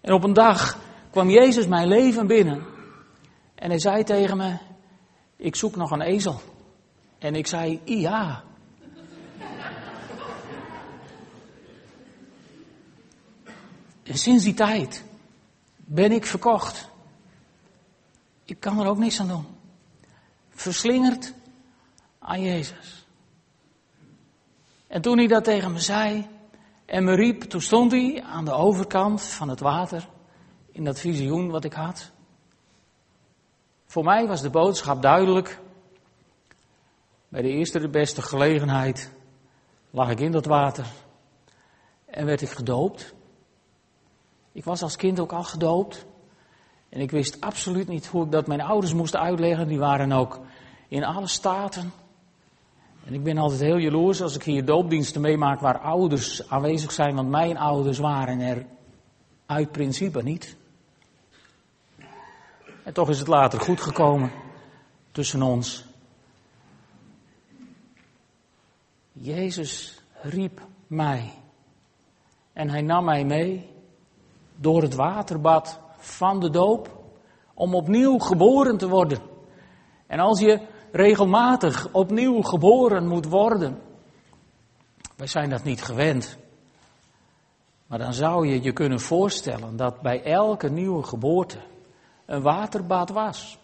En 0.00 0.12
op 0.12 0.24
een 0.24 0.32
dag 0.32 0.78
kwam 1.10 1.30
Jezus 1.30 1.66
mijn 1.66 1.88
leven 1.88 2.26
binnen. 2.26 2.66
En 3.54 3.70
hij 3.70 3.78
zei 3.78 4.04
tegen 4.04 4.36
me, 4.36 4.56
ik 5.36 5.56
zoek 5.56 5.76
nog 5.76 5.90
een 5.90 6.00
ezel. 6.00 6.40
En 7.18 7.34
ik 7.34 7.46
zei, 7.46 7.80
ja. 7.84 8.42
En 14.02 14.18
sinds 14.18 14.44
die 14.44 14.54
tijd 14.54 15.04
ben 15.76 16.12
ik 16.12 16.26
verkocht. 16.26 16.88
Ik 18.44 18.60
kan 18.60 18.80
er 18.80 18.86
ook 18.86 18.98
niks 18.98 19.20
aan 19.20 19.28
doen. 19.28 19.46
Verslingerd 20.62 21.34
aan 22.18 22.40
Jezus. 22.40 23.06
En 24.86 25.02
toen 25.02 25.18
hij 25.18 25.26
dat 25.26 25.44
tegen 25.44 25.72
me 25.72 25.78
zei 25.78 26.28
en 26.86 27.04
me 27.04 27.14
riep, 27.14 27.42
toen 27.42 27.60
stond 27.60 27.92
hij 27.92 28.22
aan 28.22 28.44
de 28.44 28.52
overkant 28.52 29.22
van 29.22 29.48
het 29.48 29.60
water 29.60 30.08
in 30.72 30.84
dat 30.84 31.00
visioen 31.00 31.50
wat 31.50 31.64
ik 31.64 31.72
had. 31.72 32.10
Voor 33.86 34.04
mij 34.04 34.26
was 34.26 34.42
de 34.42 34.50
boodschap 34.50 35.02
duidelijk. 35.02 35.60
Bij 37.28 37.42
de 37.42 37.48
eerste 37.48 37.78
de 37.78 37.90
beste 37.90 38.22
gelegenheid 38.22 39.12
lag 39.90 40.10
ik 40.10 40.20
in 40.20 40.32
dat 40.32 40.46
water 40.46 40.86
en 42.06 42.26
werd 42.26 42.42
ik 42.42 42.50
gedoopt. 42.50 43.14
Ik 44.52 44.64
was 44.64 44.82
als 44.82 44.96
kind 44.96 45.20
ook 45.20 45.32
al 45.32 45.44
gedoopt. 45.44 46.06
En 46.92 47.00
ik 47.00 47.10
wist 47.10 47.40
absoluut 47.40 47.88
niet 47.88 48.06
hoe 48.06 48.24
ik 48.24 48.30
dat 48.30 48.46
mijn 48.46 48.60
ouders 48.60 48.94
moesten 48.94 49.20
uitleggen. 49.20 49.68
Die 49.68 49.78
waren 49.78 50.12
ook 50.12 50.40
in 50.92 51.04
alle 51.04 51.26
staten. 51.26 51.92
En 53.04 53.14
ik 53.14 53.22
ben 53.22 53.38
altijd 53.38 53.60
heel 53.60 53.76
jaloers 53.76 54.22
als 54.22 54.34
ik 54.34 54.42
hier 54.42 54.64
doopdiensten 54.64 55.20
meemaak 55.20 55.60
waar 55.60 55.78
ouders 55.78 56.48
aanwezig 56.48 56.92
zijn, 56.92 57.14
want 57.14 57.28
mijn 57.28 57.56
ouders 57.56 57.98
waren 57.98 58.40
er 58.40 58.66
uit 59.46 59.72
principe 59.72 60.22
niet. 60.22 60.56
En 62.84 62.92
toch 62.92 63.08
is 63.08 63.18
het 63.18 63.28
later 63.28 63.60
goed 63.60 63.80
gekomen 63.80 64.32
tussen 65.12 65.42
ons. 65.42 65.84
Jezus 69.12 70.02
riep 70.22 70.60
mij 70.86 71.32
en 72.52 72.70
hij 72.70 72.82
nam 72.82 73.04
mij 73.04 73.24
mee 73.24 73.70
door 74.56 74.82
het 74.82 74.94
waterbad 74.94 75.80
van 75.96 76.40
de 76.40 76.50
doop 76.50 77.02
om 77.54 77.74
opnieuw 77.74 78.18
geboren 78.18 78.78
te 78.78 78.88
worden. 78.88 79.18
En 80.06 80.18
als 80.18 80.40
je 80.40 80.60
regelmatig 80.92 81.88
opnieuw 81.92 82.42
geboren 82.42 83.08
moet 83.08 83.26
worden, 83.26 83.78
wij 85.16 85.26
zijn 85.26 85.50
dat 85.50 85.64
niet 85.64 85.82
gewend. 85.82 86.38
Maar 87.86 87.98
dan 87.98 88.14
zou 88.14 88.48
je 88.48 88.62
je 88.62 88.72
kunnen 88.72 89.00
voorstellen 89.00 89.76
dat 89.76 90.00
bij 90.00 90.22
elke 90.22 90.68
nieuwe 90.68 91.02
geboorte 91.02 91.58
een 92.26 92.42
waterbad 92.42 93.10
was. 93.10 93.58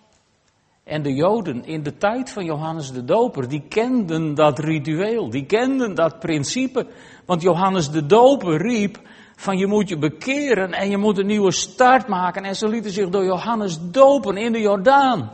En 0.85 1.03
de 1.03 1.14
Joden 1.14 1.64
in 1.64 1.83
de 1.83 1.97
tijd 1.97 2.31
van 2.31 2.45
Johannes 2.45 2.93
de 2.93 3.05
Doper, 3.05 3.49
die 3.49 3.62
kenden 3.69 4.35
dat 4.35 4.59
ritueel, 4.59 5.31
die 5.31 5.47
kenden 5.47 5.95
dat 5.95 6.19
principe. 6.19 6.87
Want 7.27 7.43
Johannes 7.43 7.91
de 7.91 8.07
Doper 8.07 8.57
riep 8.57 9.01
van 9.37 9.59
je 9.59 9.67
moet 9.67 9.88
je 9.88 9.99
bekeren 9.99 10.73
en 10.73 10.91
je 10.91 10.97
moet 10.97 11.19
een 11.19 11.27
nieuwe 11.27 11.53
start 11.53 12.09
maken. 12.09 12.45
En 12.45 12.57
ze 12.57 12.69
lieten 12.69 12.91
zich 12.91 13.09
door 13.09 13.25
Johannes 13.25 13.79
dopen 13.91 14.37
in 14.37 14.53
de 14.53 14.61
Jordaan. 14.61 15.31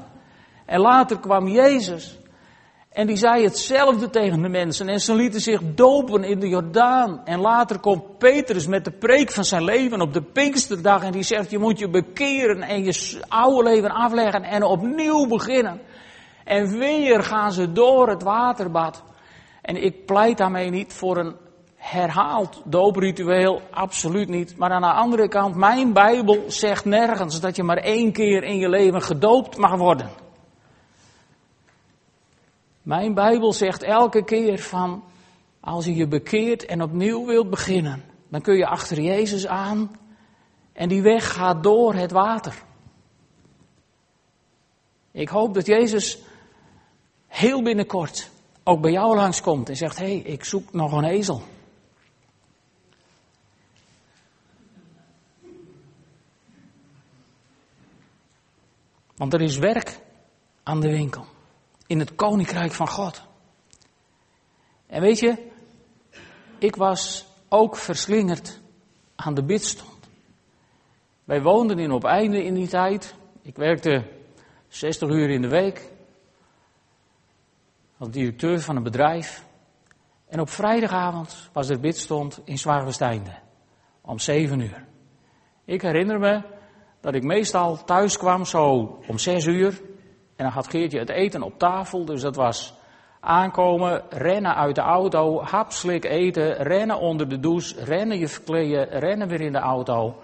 En 0.67 0.81
later 0.81 1.21
kwam 1.21 1.49
Jezus. 1.49 2.19
En 2.95 3.07
die 3.07 3.17
zei 3.17 3.45
hetzelfde 3.45 4.11
tegen 4.11 4.43
de 4.43 4.49
mensen. 4.49 4.89
En 4.89 5.01
ze 5.01 5.15
lieten 5.15 5.41
zich 5.41 5.61
dopen 5.75 6.25
in 6.25 6.41
de 6.41 6.49
Jordaan. 6.49 7.21
En 7.25 7.41
later 7.41 7.79
komt 7.79 8.19
Petrus 8.19 8.67
met 8.67 8.85
de 8.85 8.91
preek 8.91 9.31
van 9.31 9.45
zijn 9.45 9.65
leven 9.65 10.01
op 10.01 10.13
de 10.13 10.23
Pinksterdag. 10.23 11.03
En 11.03 11.13
die 11.13 11.23
zegt, 11.23 11.51
je 11.51 11.59
moet 11.59 11.79
je 11.79 11.89
bekeren 11.89 12.63
en 12.63 12.85
je 12.85 13.21
oude 13.29 13.71
leven 13.71 13.91
afleggen 13.91 14.43
en 14.43 14.63
opnieuw 14.63 15.27
beginnen. 15.27 15.81
En 16.45 16.79
weer 16.79 17.23
gaan 17.23 17.53
ze 17.53 17.73
door 17.73 18.09
het 18.09 18.23
waterbad. 18.23 19.03
En 19.63 19.85
ik 19.85 20.07
pleit 20.07 20.39
daarmee 20.39 20.71
niet 20.71 20.93
voor 20.93 21.17
een 21.17 21.37
herhaald 21.77 22.63
doopritueel, 22.65 23.61
absoluut 23.71 24.29
niet. 24.29 24.57
Maar 24.57 24.71
aan 24.71 24.83
de 24.83 24.93
andere 24.93 25.29
kant, 25.29 25.55
mijn 25.55 25.93
Bijbel 25.93 26.45
zegt 26.47 26.85
nergens 26.85 27.41
dat 27.41 27.57
je 27.57 27.63
maar 27.63 27.77
één 27.77 28.13
keer 28.13 28.43
in 28.43 28.59
je 28.59 28.69
leven 28.69 29.03
gedoopt 29.03 29.57
mag 29.57 29.77
worden. 29.77 30.24
Mijn 32.85 33.15
Bijbel 33.15 33.53
zegt 33.53 33.83
elke 33.83 34.25
keer 34.25 34.59
van, 34.59 35.05
als 35.61 35.85
je 35.85 35.95
je 35.95 36.09
bekeert 36.09 36.67
en 36.67 36.83
opnieuw 36.83 37.27
wilt 37.27 37.51
beginnen, 37.51 38.05
dan 38.29 38.41
kun 38.41 38.57
je 38.57 38.67
achter 38.67 39.01
Jezus 39.01 39.47
aan 39.47 39.99
en 40.73 40.89
die 40.89 41.03
weg 41.03 41.33
gaat 41.33 41.63
door 41.63 41.95
het 41.95 42.11
water. 42.11 42.63
Ik 45.11 45.29
hoop 45.29 45.55
dat 45.55 45.67
Jezus 45.67 46.19
heel 47.27 47.63
binnenkort 47.63 48.31
ook 48.65 48.81
bij 48.81 48.93
jou 48.93 49.15
langskomt 49.15 49.69
en 49.69 49.77
zegt, 49.77 49.99
hé, 49.99 50.05
hey, 50.05 50.17
ik 50.17 50.45
zoek 50.45 50.73
nog 50.73 50.93
een 50.93 51.05
ezel. 51.05 51.43
Want 59.17 59.33
er 59.33 59.41
is 59.41 59.57
werk 59.57 60.01
aan 60.63 60.81
de 60.81 60.91
winkel. 60.91 61.34
In 61.87 61.99
het 61.99 62.15
koninkrijk 62.15 62.73
van 62.73 62.89
God. 62.89 63.23
En 64.87 65.01
weet 65.01 65.19
je, 65.19 65.51
ik 66.59 66.77
was 66.77 67.27
ook 67.49 67.77
verslingerd 67.77 68.61
aan 69.15 69.35
de 69.35 69.43
bidstond. 69.43 70.09
Wij 71.25 71.43
woonden 71.43 71.79
in 71.79 71.91
op 71.91 72.05
einde 72.05 72.45
in 72.45 72.55
die 72.55 72.69
tijd. 72.69 73.15
Ik 73.43 73.57
werkte 73.57 74.05
60 74.69 75.09
uur 75.09 75.31
in 75.31 75.43
de 75.43 75.49
week. 75.49 75.93
Als 77.99 78.11
directeur 78.11 78.61
van 78.61 78.77
een 78.77 78.83
bedrijf. 78.83 79.45
En 80.29 80.41
op 80.41 80.49
vrijdagavond 80.49 81.51
was 81.53 81.69
er 81.69 81.81
bidstond 81.81 82.41
in 82.45 82.59
Zwaagwesteinde. 82.59 83.35
Om 84.01 84.19
7 84.19 84.61
uur. 84.61 84.87
Ik 85.65 85.83
herinner 85.83 86.19
me 86.19 86.43
dat 87.01 87.15
ik 87.15 87.23
meestal 87.23 87.85
thuis 87.85 88.17
kwam 88.17 88.45
zo 88.45 88.99
om 89.07 89.19
zes 89.19 89.47
uur. 89.47 89.81
En 90.37 90.45
dan 90.45 90.53
had 90.53 90.69
Geertje 90.69 90.99
het 90.99 91.09
eten 91.09 91.43
op 91.43 91.59
tafel. 91.59 92.05
Dus 92.05 92.21
dat 92.21 92.37
was 92.37 92.75
aankomen, 93.21 94.03
rennen 94.09 94.55
uit 94.55 94.75
de 94.75 94.81
auto, 94.81 95.43
hapslik 95.43 96.05
eten, 96.05 96.53
rennen 96.55 96.99
onder 96.99 97.29
de 97.29 97.41
douche, 97.41 97.85
rennen 97.85 98.19
je 98.19 98.29
verkleden, 98.29 98.89
rennen 98.89 99.29
weer 99.29 99.41
in 99.41 99.53
de 99.53 99.59
auto. 99.59 100.23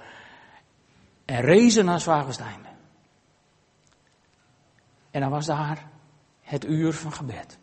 En 1.25 1.41
reizen 1.41 1.85
naar 1.85 2.01
Zwagenstein. 2.01 2.69
En 5.11 5.21
dan 5.21 5.31
was 5.31 5.47
daar 5.47 5.89
het 6.41 6.65
uur 6.65 6.93
van 6.93 7.13
gebed. 7.13 7.59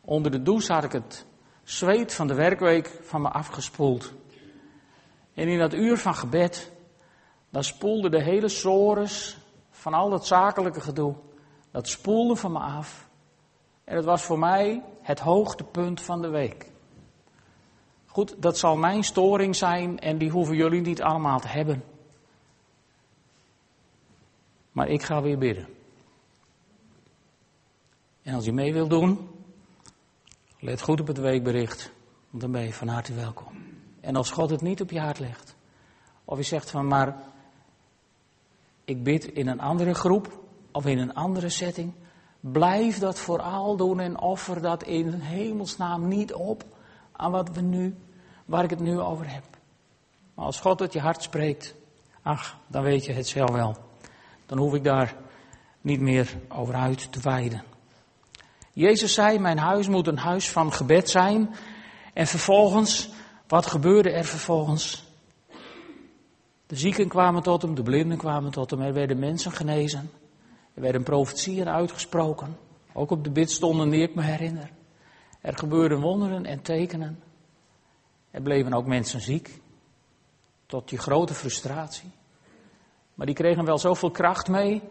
Onder 0.00 0.30
de 0.30 0.42
douche 0.42 0.72
had 0.72 0.84
ik 0.84 0.92
het 0.92 1.26
zweet 1.62 2.14
van 2.14 2.26
de 2.26 2.34
werkweek 2.34 2.90
van 3.02 3.22
me 3.22 3.28
afgespoeld. 3.28 4.12
En 5.34 5.48
in 5.48 5.58
dat 5.58 5.74
uur 5.74 5.98
van 5.98 6.14
gebed 6.14 6.72
dan 7.50 7.64
spoelde 7.64 8.10
de 8.10 8.22
hele 8.22 8.48
sores 8.48 9.36
van 9.82 9.94
al 9.94 10.10
dat 10.10 10.26
zakelijke 10.26 10.80
gedoe, 10.80 11.14
dat 11.70 11.88
spoelde 11.88 12.36
van 12.36 12.52
me 12.52 12.58
af. 12.58 13.08
En 13.84 13.96
het 13.96 14.04
was 14.04 14.22
voor 14.22 14.38
mij 14.38 14.82
het 15.00 15.20
hoogtepunt 15.20 16.02
van 16.02 16.22
de 16.22 16.28
week. 16.28 16.70
Goed, 18.06 18.42
dat 18.42 18.58
zal 18.58 18.76
mijn 18.76 19.04
storing 19.04 19.56
zijn 19.56 19.98
en 19.98 20.18
die 20.18 20.30
hoeven 20.30 20.56
jullie 20.56 20.80
niet 20.80 21.02
allemaal 21.02 21.40
te 21.40 21.48
hebben. 21.48 21.84
Maar 24.72 24.88
ik 24.88 25.02
ga 25.02 25.22
weer 25.22 25.38
bidden. 25.38 25.66
En 28.22 28.34
als 28.34 28.44
je 28.44 28.52
mee 28.52 28.72
wilt 28.72 28.90
doen, 28.90 29.30
let 30.58 30.80
goed 30.80 31.00
op 31.00 31.06
het 31.06 31.18
weekbericht, 31.18 31.92
want 32.30 32.42
dan 32.42 32.52
ben 32.52 32.62
je 32.62 32.72
van 32.72 32.88
harte 32.88 33.14
welkom. 33.14 33.52
En 34.00 34.16
als 34.16 34.30
God 34.30 34.50
het 34.50 34.60
niet 34.60 34.80
op 34.80 34.90
je 34.90 35.00
hart 35.00 35.18
legt, 35.18 35.54
of 36.24 36.38
je 36.38 36.44
zegt 36.44 36.70
van 36.70 36.86
maar 36.86 37.31
ik 38.84 39.02
bid 39.02 39.24
in 39.24 39.48
een 39.48 39.60
andere 39.60 39.94
groep 39.94 40.40
of 40.72 40.86
in 40.86 40.98
een 40.98 41.14
andere 41.14 41.48
setting. 41.48 41.92
Blijf 42.40 42.98
dat 42.98 43.18
vooral 43.18 43.76
doen 43.76 44.00
en 44.00 44.20
offer 44.20 44.62
dat 44.62 44.82
in 44.82 45.12
hemelsnaam 45.12 46.08
niet 46.08 46.32
op 46.32 46.64
aan 47.12 47.30
wat 47.30 47.50
we 47.50 47.60
nu, 47.60 47.96
waar 48.44 48.64
ik 48.64 48.70
het 48.70 48.80
nu 48.80 49.00
over 49.00 49.32
heb. 49.32 49.44
Maar 50.34 50.44
als 50.44 50.60
God 50.60 50.80
het 50.80 50.92
je 50.92 51.00
hart 51.00 51.22
spreekt, 51.22 51.74
ach, 52.22 52.56
dan 52.66 52.82
weet 52.82 53.04
je 53.04 53.12
het 53.12 53.28
zelf 53.28 53.50
wel. 53.50 53.76
Dan 54.46 54.58
hoef 54.58 54.74
ik 54.74 54.84
daar 54.84 55.16
niet 55.80 56.00
meer 56.00 56.36
over 56.48 56.74
uit 56.74 57.12
te 57.12 57.20
wijden. 57.20 57.62
Jezus 58.72 59.14
zei, 59.14 59.38
mijn 59.38 59.58
huis 59.58 59.88
moet 59.88 60.06
een 60.06 60.18
huis 60.18 60.50
van 60.50 60.72
gebed 60.72 61.10
zijn. 61.10 61.54
En 62.12 62.26
vervolgens, 62.26 63.10
wat 63.46 63.66
gebeurde 63.66 64.10
er 64.10 64.24
vervolgens? 64.24 65.11
De 66.72 66.78
zieken 66.78 67.08
kwamen 67.08 67.42
tot 67.42 67.62
hem, 67.62 67.74
de 67.74 67.82
blinden 67.82 68.18
kwamen 68.18 68.50
tot 68.50 68.70
hem, 68.70 68.80
er 68.80 68.92
werden 68.92 69.18
mensen 69.18 69.52
genezen. 69.52 70.10
Er 70.74 70.82
werden 70.82 71.02
profetieën 71.02 71.68
uitgesproken, 71.68 72.56
ook 72.92 73.10
op 73.10 73.24
de 73.24 73.30
bidstonden 73.30 73.90
die 73.90 74.02
ik 74.02 74.14
me 74.14 74.22
herinner. 74.22 74.70
Er 75.40 75.58
gebeurden 75.58 76.00
wonderen 76.00 76.44
en 76.44 76.62
tekenen. 76.62 77.22
Er 78.30 78.42
bleven 78.42 78.72
ook 78.72 78.86
mensen 78.86 79.20
ziek. 79.20 79.60
Tot 80.66 80.90
je 80.90 80.98
grote 80.98 81.34
frustratie. 81.34 82.10
Maar 83.14 83.26
die 83.26 83.34
kregen 83.34 83.64
wel 83.64 83.78
zoveel 83.78 84.10
kracht 84.10 84.48
mee 84.48 84.82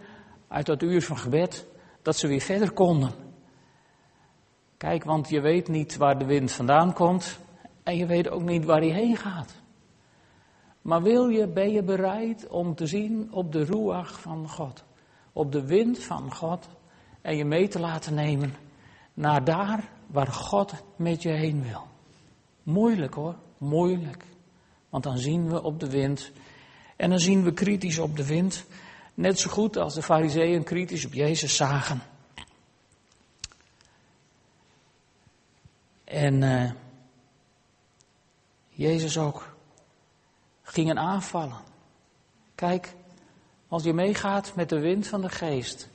uit 0.48 0.66
dat 0.66 0.82
uur 0.82 1.02
van 1.02 1.18
gebed 1.18 1.68
dat 2.02 2.18
ze 2.18 2.28
weer 2.28 2.42
verder 2.42 2.72
konden. 2.72 3.12
Kijk, 4.78 5.04
want 5.04 5.30
je 5.30 5.42
weet 5.42 5.68
niet 5.68 5.98
waar 5.98 6.20
de 6.20 6.26
wind 6.26 6.52
vandaan 6.52 6.94
komt 6.94 7.40
en 7.84 7.98
je 7.98 8.06
weet 8.06 8.30
ook 8.30 8.44
niet 8.44 8.66
waar 8.66 8.82
hij 8.82 8.94
heen 8.94 9.18
gaat. 9.18 9.61
Maar 10.82 11.02
wil 11.02 11.28
je, 11.28 11.48
ben 11.48 11.72
je 11.72 11.84
bereid 11.84 12.48
om 12.48 12.76
te 12.76 12.88
zien 12.88 13.30
op 13.32 13.52
de 13.52 13.66
roeach 13.66 14.22
van 14.22 14.50
God, 14.50 14.84
op 15.34 15.52
de 15.52 15.66
wind 15.66 16.00
van 16.00 16.34
God 16.34 16.68
en 17.22 17.36
je 17.36 17.46
mee 17.46 17.68
te 17.68 17.80
laten 17.80 18.14
nemen 18.14 18.56
naar 19.14 19.44
daar 19.44 19.90
waar 20.08 20.28
God 20.28 20.74
met 20.96 21.22
je 21.22 21.32
heen 21.32 21.64
wil? 21.64 21.88
Moeilijk 22.64 23.14
hoor, 23.14 23.36
moeilijk. 23.58 24.26
Want 24.90 25.04
dan 25.04 25.18
zien 25.18 25.50
we 25.50 25.64
op 25.64 25.80
de 25.80 25.90
wind 25.90 26.32
en 26.96 27.10
dan 27.10 27.20
zien 27.20 27.44
we 27.44 27.54
kritisch 27.54 28.00
op 28.00 28.18
de 28.18 28.26
wind, 28.26 28.66
net 29.14 29.40
zo 29.40 29.50
goed 29.50 29.78
als 29.78 29.94
de 29.94 30.02
fariseeën 30.02 30.64
kritisch 30.64 31.06
op 31.06 31.14
Jezus 31.14 31.56
zagen. 31.56 32.02
En 36.04 36.42
uh, 36.42 36.72
Jezus 38.70 39.18
ook 39.18 39.56
gingen 40.72 41.00
aanvallen. 41.00 41.60
Kijk, 42.56 42.96
als 43.68 43.84
je 43.84 43.94
meegaat 43.94 44.56
met 44.56 44.70
de 44.70 44.80
wind 44.80 45.08
van 45.08 45.22
de 45.22 45.30
geest, 45.30 45.90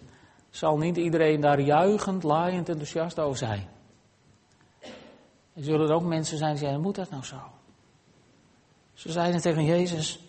zal 0.51 0.79
niet 0.79 0.97
iedereen 0.97 1.41
daar 1.41 1.61
juichend, 1.61 2.23
laaiend, 2.23 2.69
enthousiast 2.69 3.19
over 3.19 3.37
zijn. 3.37 3.69
Er 5.53 5.65
zullen 5.65 5.91
ook 5.91 6.03
mensen 6.03 6.39
zijn 6.39 6.51
die 6.51 6.61
zeggen, 6.61 6.81
moet 6.81 6.95
dat 6.95 7.11
nou 7.11 7.25
zo? 7.25 7.37
Ze 8.95 9.13
zeiden 9.13 9.41
tegen 9.41 9.65
Jezus, 9.65 10.21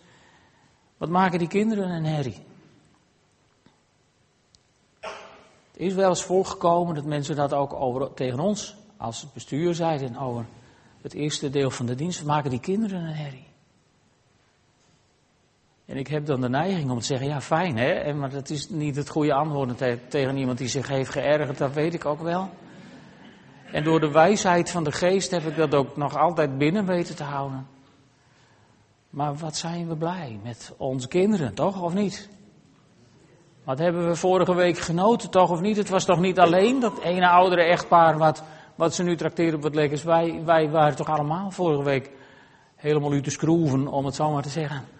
wat 0.97 1.09
maken 1.09 1.39
die 1.39 1.47
kinderen 1.47 1.89
een 1.89 2.05
herrie? 2.05 2.45
Het 5.71 5.85
is 5.85 5.93
wel 5.93 6.09
eens 6.09 6.23
voorgekomen 6.23 6.95
dat 6.95 7.05
mensen 7.05 7.35
dat 7.35 7.53
ook 7.53 7.73
over, 7.73 8.13
tegen 8.13 8.39
ons 8.39 8.75
als 8.97 9.31
bestuur 9.33 9.75
zeiden 9.75 10.17
over 10.17 10.45
het 11.01 11.13
eerste 11.13 11.49
deel 11.49 11.71
van 11.71 11.85
de 11.85 11.95
dienst. 11.95 12.17
Wat 12.17 12.27
maken 12.27 12.49
die 12.49 12.59
kinderen 12.59 13.01
een 13.01 13.15
herrie? 13.15 13.46
En 15.87 15.97
ik 15.97 16.07
heb 16.07 16.25
dan 16.25 16.41
de 16.41 16.49
neiging 16.49 16.91
om 16.91 16.99
te 16.99 17.05
zeggen, 17.05 17.27
ja 17.27 17.41
fijn 17.41 17.77
hè, 17.77 17.91
en, 17.91 18.19
maar 18.19 18.29
dat 18.29 18.49
is 18.49 18.69
niet 18.69 18.95
het 18.95 19.09
goede 19.09 19.33
antwoord 19.33 19.83
tegen 20.09 20.37
iemand 20.37 20.57
die 20.57 20.67
zich 20.67 20.87
heeft 20.87 21.09
geërgerd, 21.09 21.57
dat 21.57 21.73
weet 21.73 21.93
ik 21.93 22.05
ook 22.05 22.21
wel. 22.21 22.49
En 23.71 23.83
door 23.83 23.99
de 23.99 24.11
wijsheid 24.11 24.71
van 24.71 24.83
de 24.83 24.91
geest 24.91 25.31
heb 25.31 25.43
ik 25.43 25.55
dat 25.55 25.75
ook 25.75 25.97
nog 25.97 26.17
altijd 26.17 26.57
binnen 26.57 26.85
weten 26.85 27.15
te 27.15 27.23
houden. 27.23 27.67
Maar 29.09 29.35
wat 29.35 29.55
zijn 29.55 29.87
we 29.87 29.95
blij 29.95 30.39
met 30.43 30.73
onze 30.77 31.07
kinderen, 31.07 31.53
toch 31.53 31.81
of 31.81 31.93
niet? 31.93 32.29
Wat 33.63 33.79
hebben 33.79 34.07
we 34.07 34.15
vorige 34.15 34.55
week 34.55 34.77
genoten, 34.77 35.29
toch 35.29 35.49
of 35.49 35.61
niet? 35.61 35.77
Het 35.77 35.89
was 35.89 36.05
toch 36.05 36.19
niet 36.19 36.39
alleen 36.39 36.79
dat 36.79 36.99
ene 36.99 37.29
oudere 37.29 37.63
echtpaar 37.63 38.17
wat, 38.17 38.43
wat 38.75 38.93
ze 38.93 39.03
nu 39.03 39.15
trakteren 39.15 39.55
op 39.55 39.61
wat 39.61 39.75
lekkers. 39.75 40.03
Wij, 40.03 40.41
wij 40.45 40.69
waren 40.69 40.95
toch 40.95 41.09
allemaal 41.09 41.51
vorige 41.51 41.83
week 41.83 42.11
helemaal 42.75 43.13
u 43.13 43.21
te 43.21 43.29
schroeven, 43.29 43.87
om 43.87 44.05
het 44.05 44.15
zo 44.15 44.31
maar 44.31 44.43
te 44.43 44.49
zeggen. 44.49 44.96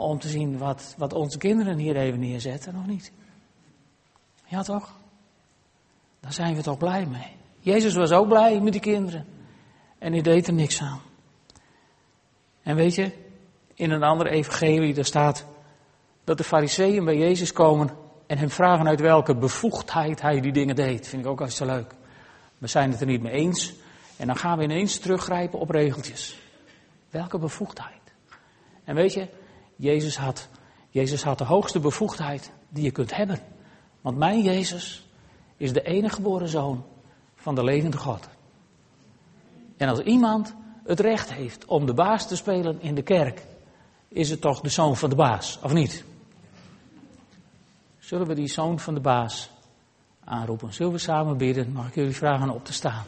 Om 0.00 0.18
te 0.18 0.28
zien 0.28 0.58
wat, 0.58 0.94
wat 0.98 1.12
onze 1.12 1.38
kinderen 1.38 1.78
hier 1.78 1.96
even 1.96 2.20
neerzetten, 2.20 2.76
of 2.76 2.86
niet? 2.86 3.12
Ja 4.46 4.62
toch? 4.62 4.96
Daar 6.20 6.32
zijn 6.32 6.54
we 6.54 6.62
toch 6.62 6.78
blij 6.78 7.06
mee. 7.06 7.36
Jezus 7.58 7.94
was 7.94 8.10
ook 8.10 8.28
blij 8.28 8.60
met 8.60 8.72
die 8.72 8.80
kinderen. 8.80 9.26
En 9.98 10.12
hij 10.12 10.22
deed 10.22 10.46
er 10.46 10.52
niks 10.52 10.80
aan. 10.80 11.00
En 12.62 12.76
weet 12.76 12.94
je, 12.94 13.12
in 13.74 13.90
een 13.90 14.02
ander 14.02 14.26
evangelie, 14.26 14.94
daar 14.94 15.04
staat 15.04 15.44
dat 16.24 16.38
de 16.38 16.44
fariseeën 16.44 17.04
bij 17.04 17.16
Jezus 17.16 17.52
komen 17.52 17.90
en 18.26 18.38
hem 18.38 18.50
vragen 18.50 18.88
uit 18.88 19.00
welke 19.00 19.36
bevoegdheid 19.36 20.20
hij 20.20 20.40
die 20.40 20.52
dingen 20.52 20.76
deed. 20.76 21.08
Vind 21.08 21.24
ik 21.24 21.30
ook 21.30 21.38
hartstikke 21.38 21.72
leuk. 21.72 21.94
We 22.58 22.66
zijn 22.66 22.90
het 22.90 23.00
er 23.00 23.06
niet 23.06 23.22
mee 23.22 23.32
eens. 23.32 23.74
En 24.16 24.26
dan 24.26 24.36
gaan 24.36 24.58
we 24.58 24.64
ineens 24.64 24.98
teruggrijpen 24.98 25.58
op 25.58 25.70
regeltjes. 25.70 26.38
Welke 27.10 27.38
bevoegdheid? 27.38 28.00
En 28.84 28.94
weet 28.94 29.12
je, 29.12 29.28
Jezus 29.80 30.16
had, 30.16 30.48
Jezus 30.90 31.22
had 31.22 31.38
de 31.38 31.44
hoogste 31.44 31.80
bevoegdheid 31.80 32.52
die 32.68 32.84
je 32.84 32.90
kunt 32.90 33.16
hebben. 33.16 33.38
Want 34.00 34.16
mijn 34.16 34.42
Jezus 34.42 35.06
is 35.56 35.72
de 35.72 35.82
enige 35.82 36.14
geboren 36.14 36.48
zoon 36.48 36.84
van 37.34 37.54
de 37.54 37.64
levende 37.64 37.96
God. 37.96 38.28
En 39.76 39.88
als 39.88 40.00
iemand 40.00 40.54
het 40.84 41.00
recht 41.00 41.32
heeft 41.32 41.64
om 41.64 41.86
de 41.86 41.94
baas 41.94 42.28
te 42.28 42.36
spelen 42.36 42.80
in 42.80 42.94
de 42.94 43.02
kerk, 43.02 43.46
is 44.08 44.30
het 44.30 44.40
toch 44.40 44.60
de 44.60 44.68
zoon 44.68 44.96
van 44.96 45.10
de 45.10 45.16
baas, 45.16 45.58
of 45.62 45.72
niet? 45.72 46.04
Zullen 47.98 48.26
we 48.26 48.34
die 48.34 48.48
zoon 48.48 48.78
van 48.78 48.94
de 48.94 49.00
baas 49.00 49.50
aanroepen? 50.24 50.72
Zullen 50.72 50.92
we 50.92 50.98
samen 50.98 51.36
bidden? 51.36 51.72
Mag 51.72 51.88
ik 51.88 51.94
jullie 51.94 52.16
vragen 52.16 52.50
op 52.50 52.64
te 52.64 52.72
staan? 52.72 53.04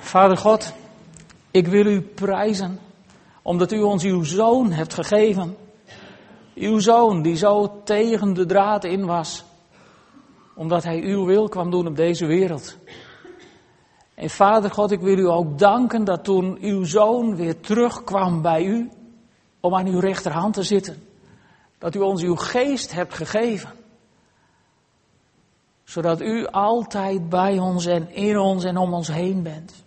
Vader 0.00 0.36
God, 0.36 0.72
ik 1.50 1.66
wil 1.66 1.86
u 1.86 2.00
prijzen 2.00 2.78
omdat 3.42 3.72
u 3.72 3.80
ons 3.80 4.04
uw 4.04 4.22
zoon 4.22 4.72
hebt 4.72 4.94
gegeven. 4.94 5.56
Uw 6.54 6.78
zoon 6.78 7.22
die 7.22 7.36
zo 7.36 7.82
tegen 7.84 8.34
de 8.34 8.46
draad 8.46 8.84
in 8.84 9.06
was. 9.06 9.44
Omdat 10.54 10.82
hij 10.82 11.02
uw 11.02 11.24
wil 11.24 11.48
kwam 11.48 11.70
doen 11.70 11.86
op 11.86 11.96
deze 11.96 12.26
wereld. 12.26 12.76
En 14.14 14.30
Vader 14.30 14.70
God, 14.70 14.90
ik 14.90 15.00
wil 15.00 15.18
u 15.18 15.28
ook 15.28 15.58
danken 15.58 16.04
dat 16.04 16.24
toen 16.24 16.58
uw 16.60 16.84
zoon 16.84 17.36
weer 17.36 17.60
terugkwam 17.60 18.42
bij 18.42 18.64
u, 18.64 18.90
om 19.60 19.74
aan 19.74 19.86
uw 19.86 19.98
rechterhand 19.98 20.54
te 20.54 20.62
zitten, 20.62 21.06
dat 21.78 21.94
u 21.94 21.98
ons 21.98 22.22
uw 22.22 22.36
geest 22.36 22.92
hebt 22.92 23.14
gegeven. 23.14 23.70
Zodat 25.84 26.20
u 26.20 26.46
altijd 26.46 27.28
bij 27.28 27.58
ons 27.58 27.86
en 27.86 28.14
in 28.14 28.38
ons 28.38 28.64
en 28.64 28.76
om 28.76 28.94
ons 28.94 29.08
heen 29.08 29.42
bent. 29.42 29.84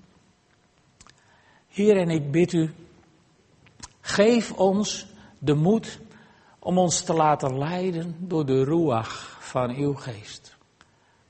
Heer, 1.67 1.97
en 1.97 2.09
ik 2.09 2.31
bid 2.31 2.53
u, 2.53 2.73
geef 4.05 4.51
ons 4.51 5.05
de 5.39 5.53
moed 5.53 5.99
om 6.59 6.77
ons 6.77 7.01
te 7.03 7.13
laten 7.13 7.57
leiden 7.57 8.15
door 8.19 8.45
de 8.45 8.63
ruach 8.63 9.37
van 9.39 9.69
uw 9.69 9.93
geest. 9.93 10.57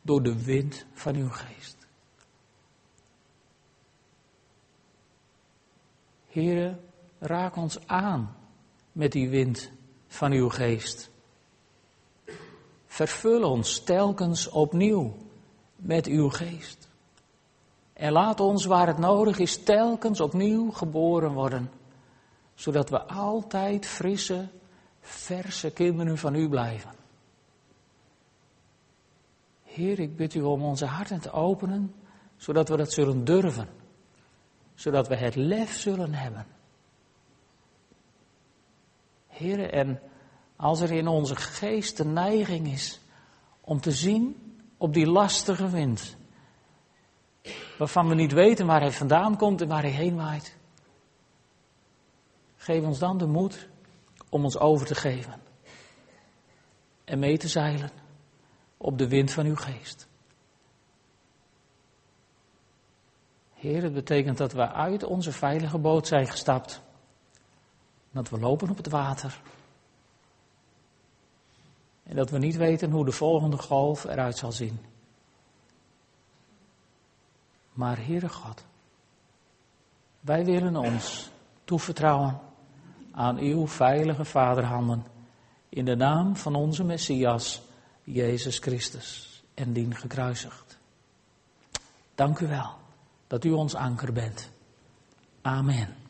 Door 0.02 0.24
de 0.24 0.44
wind 0.44 0.86
van 0.94 1.16
uw 1.16 1.30
geest. 1.30 1.78
Heren, 6.28 6.80
raak 7.20 7.56
ons 7.56 7.80
aan 7.88 8.36
met 8.92 9.12
die 9.12 9.30
wind 9.30 9.72
van 10.08 10.32
uw 10.32 10.50
geest. 10.50 11.10
Vervul 12.88 13.44
ons 13.44 13.84
telkens 13.84 14.50
opnieuw 14.50 15.16
met 15.76 16.08
uw 16.08 16.30
geest. 16.30 16.88
En 17.94 18.12
laat 18.12 18.40
ons 18.40 18.66
waar 18.66 18.88
het 18.88 18.98
nodig 18.98 19.40
is 19.40 19.64
telkens 19.64 20.20
opnieuw 20.20 20.72
geboren 20.72 21.34
worden, 21.34 21.72
zodat 22.56 22.90
we 22.90 23.02
altijd 23.02 23.86
frisse, 23.86 24.48
verse 25.02 25.72
kinderen 25.72 26.18
van 26.18 26.36
u 26.36 26.50
blijven. 26.50 26.92
Heer, 29.64 30.00
ik 30.00 30.16
bid 30.16 30.34
u 30.34 30.42
om 30.42 30.64
onze 30.64 30.86
harten 30.86 31.22
te 31.22 31.32
openen, 31.32 31.94
zodat 32.38 32.70
we 32.70 32.78
dat 32.78 32.92
zullen 32.92 33.26
durven 33.26 33.68
zodat 34.76 35.08
we 35.08 35.16
het 35.16 35.36
lef 35.36 35.74
zullen 35.74 36.14
hebben. 36.14 36.46
Heren, 39.28 39.72
en 39.72 40.02
als 40.56 40.80
er 40.80 40.92
in 40.92 41.08
onze 41.08 41.36
geest 41.36 41.98
de 41.98 42.06
neiging 42.06 42.68
is 42.68 43.00
om 43.62 43.82
te 43.82 43.92
zien 43.92 44.54
op 44.78 44.94
die 44.94 45.08
lastige 45.08 45.70
wind, 45.70 46.16
waarvan 47.78 48.08
we 48.08 48.16
niet 48.16 48.32
weten 48.32 48.66
waar 48.66 48.82
hij 48.82 48.92
vandaan 48.92 49.38
komt 49.38 49.62
en 49.62 49.68
waar 49.68 49.82
hij 49.82 49.92
heen 49.92 50.16
waait, 50.16 50.56
geef 52.66 52.84
ons 52.84 53.00
dan 53.00 53.18
de 53.18 53.26
moed 53.28 53.70
om 54.30 54.44
ons 54.44 54.58
over 54.58 54.86
te 54.86 54.96
geven 54.96 55.42
en 57.04 57.20
mee 57.20 57.38
te 57.38 57.48
zeilen 57.48 57.90
op 58.78 58.98
de 58.98 59.08
wind 59.08 59.32
van 59.32 59.46
uw 59.46 59.56
geest. 59.56 60.08
Heer, 63.54 63.84
het 63.84 63.94
betekent 63.94 64.38
dat 64.38 64.54
we 64.54 64.72
uit 64.72 65.04
onze 65.04 65.32
veilige 65.32 65.78
boot 65.78 66.08
zijn 66.08 66.28
gestapt. 66.28 66.82
Dat 68.12 68.30
we 68.30 68.40
lopen 68.40 68.70
op 68.70 68.78
het 68.78 68.90
water. 68.90 69.42
En 72.04 72.16
dat 72.16 72.30
we 72.30 72.38
niet 72.38 72.56
weten 72.56 72.92
hoe 72.92 73.06
de 73.06 73.12
volgende 73.12 73.58
golf 73.58 74.04
eruit 74.04 74.38
zal 74.38 74.52
zien. 74.52 74.80
Maar 77.74 78.06
Heere 78.06 78.30
God, 78.30 78.66
wij 80.20 80.46
willen 80.46 80.76
ons 80.76 81.30
toevertrouwen 81.64 82.45
aan 83.16 83.38
uw 83.38 83.68
veilige 83.68 84.26
vaderhanden. 84.26 85.06
In 85.70 85.86
de 85.86 85.96
naam 85.96 86.36
van 86.36 86.56
onze 86.56 86.84
Messias, 86.84 87.62
Jezus 88.04 88.58
Christus. 88.60 89.36
en 89.56 89.74
dien 89.74 89.96
gekruisigd. 89.96 90.78
Dank 92.16 92.40
u 92.40 92.48
wel 92.48 92.76
dat 93.28 93.44
u 93.44 93.52
ons 93.52 93.76
anker 93.76 94.14
bent. 94.14 94.50
Amen. 95.42 96.05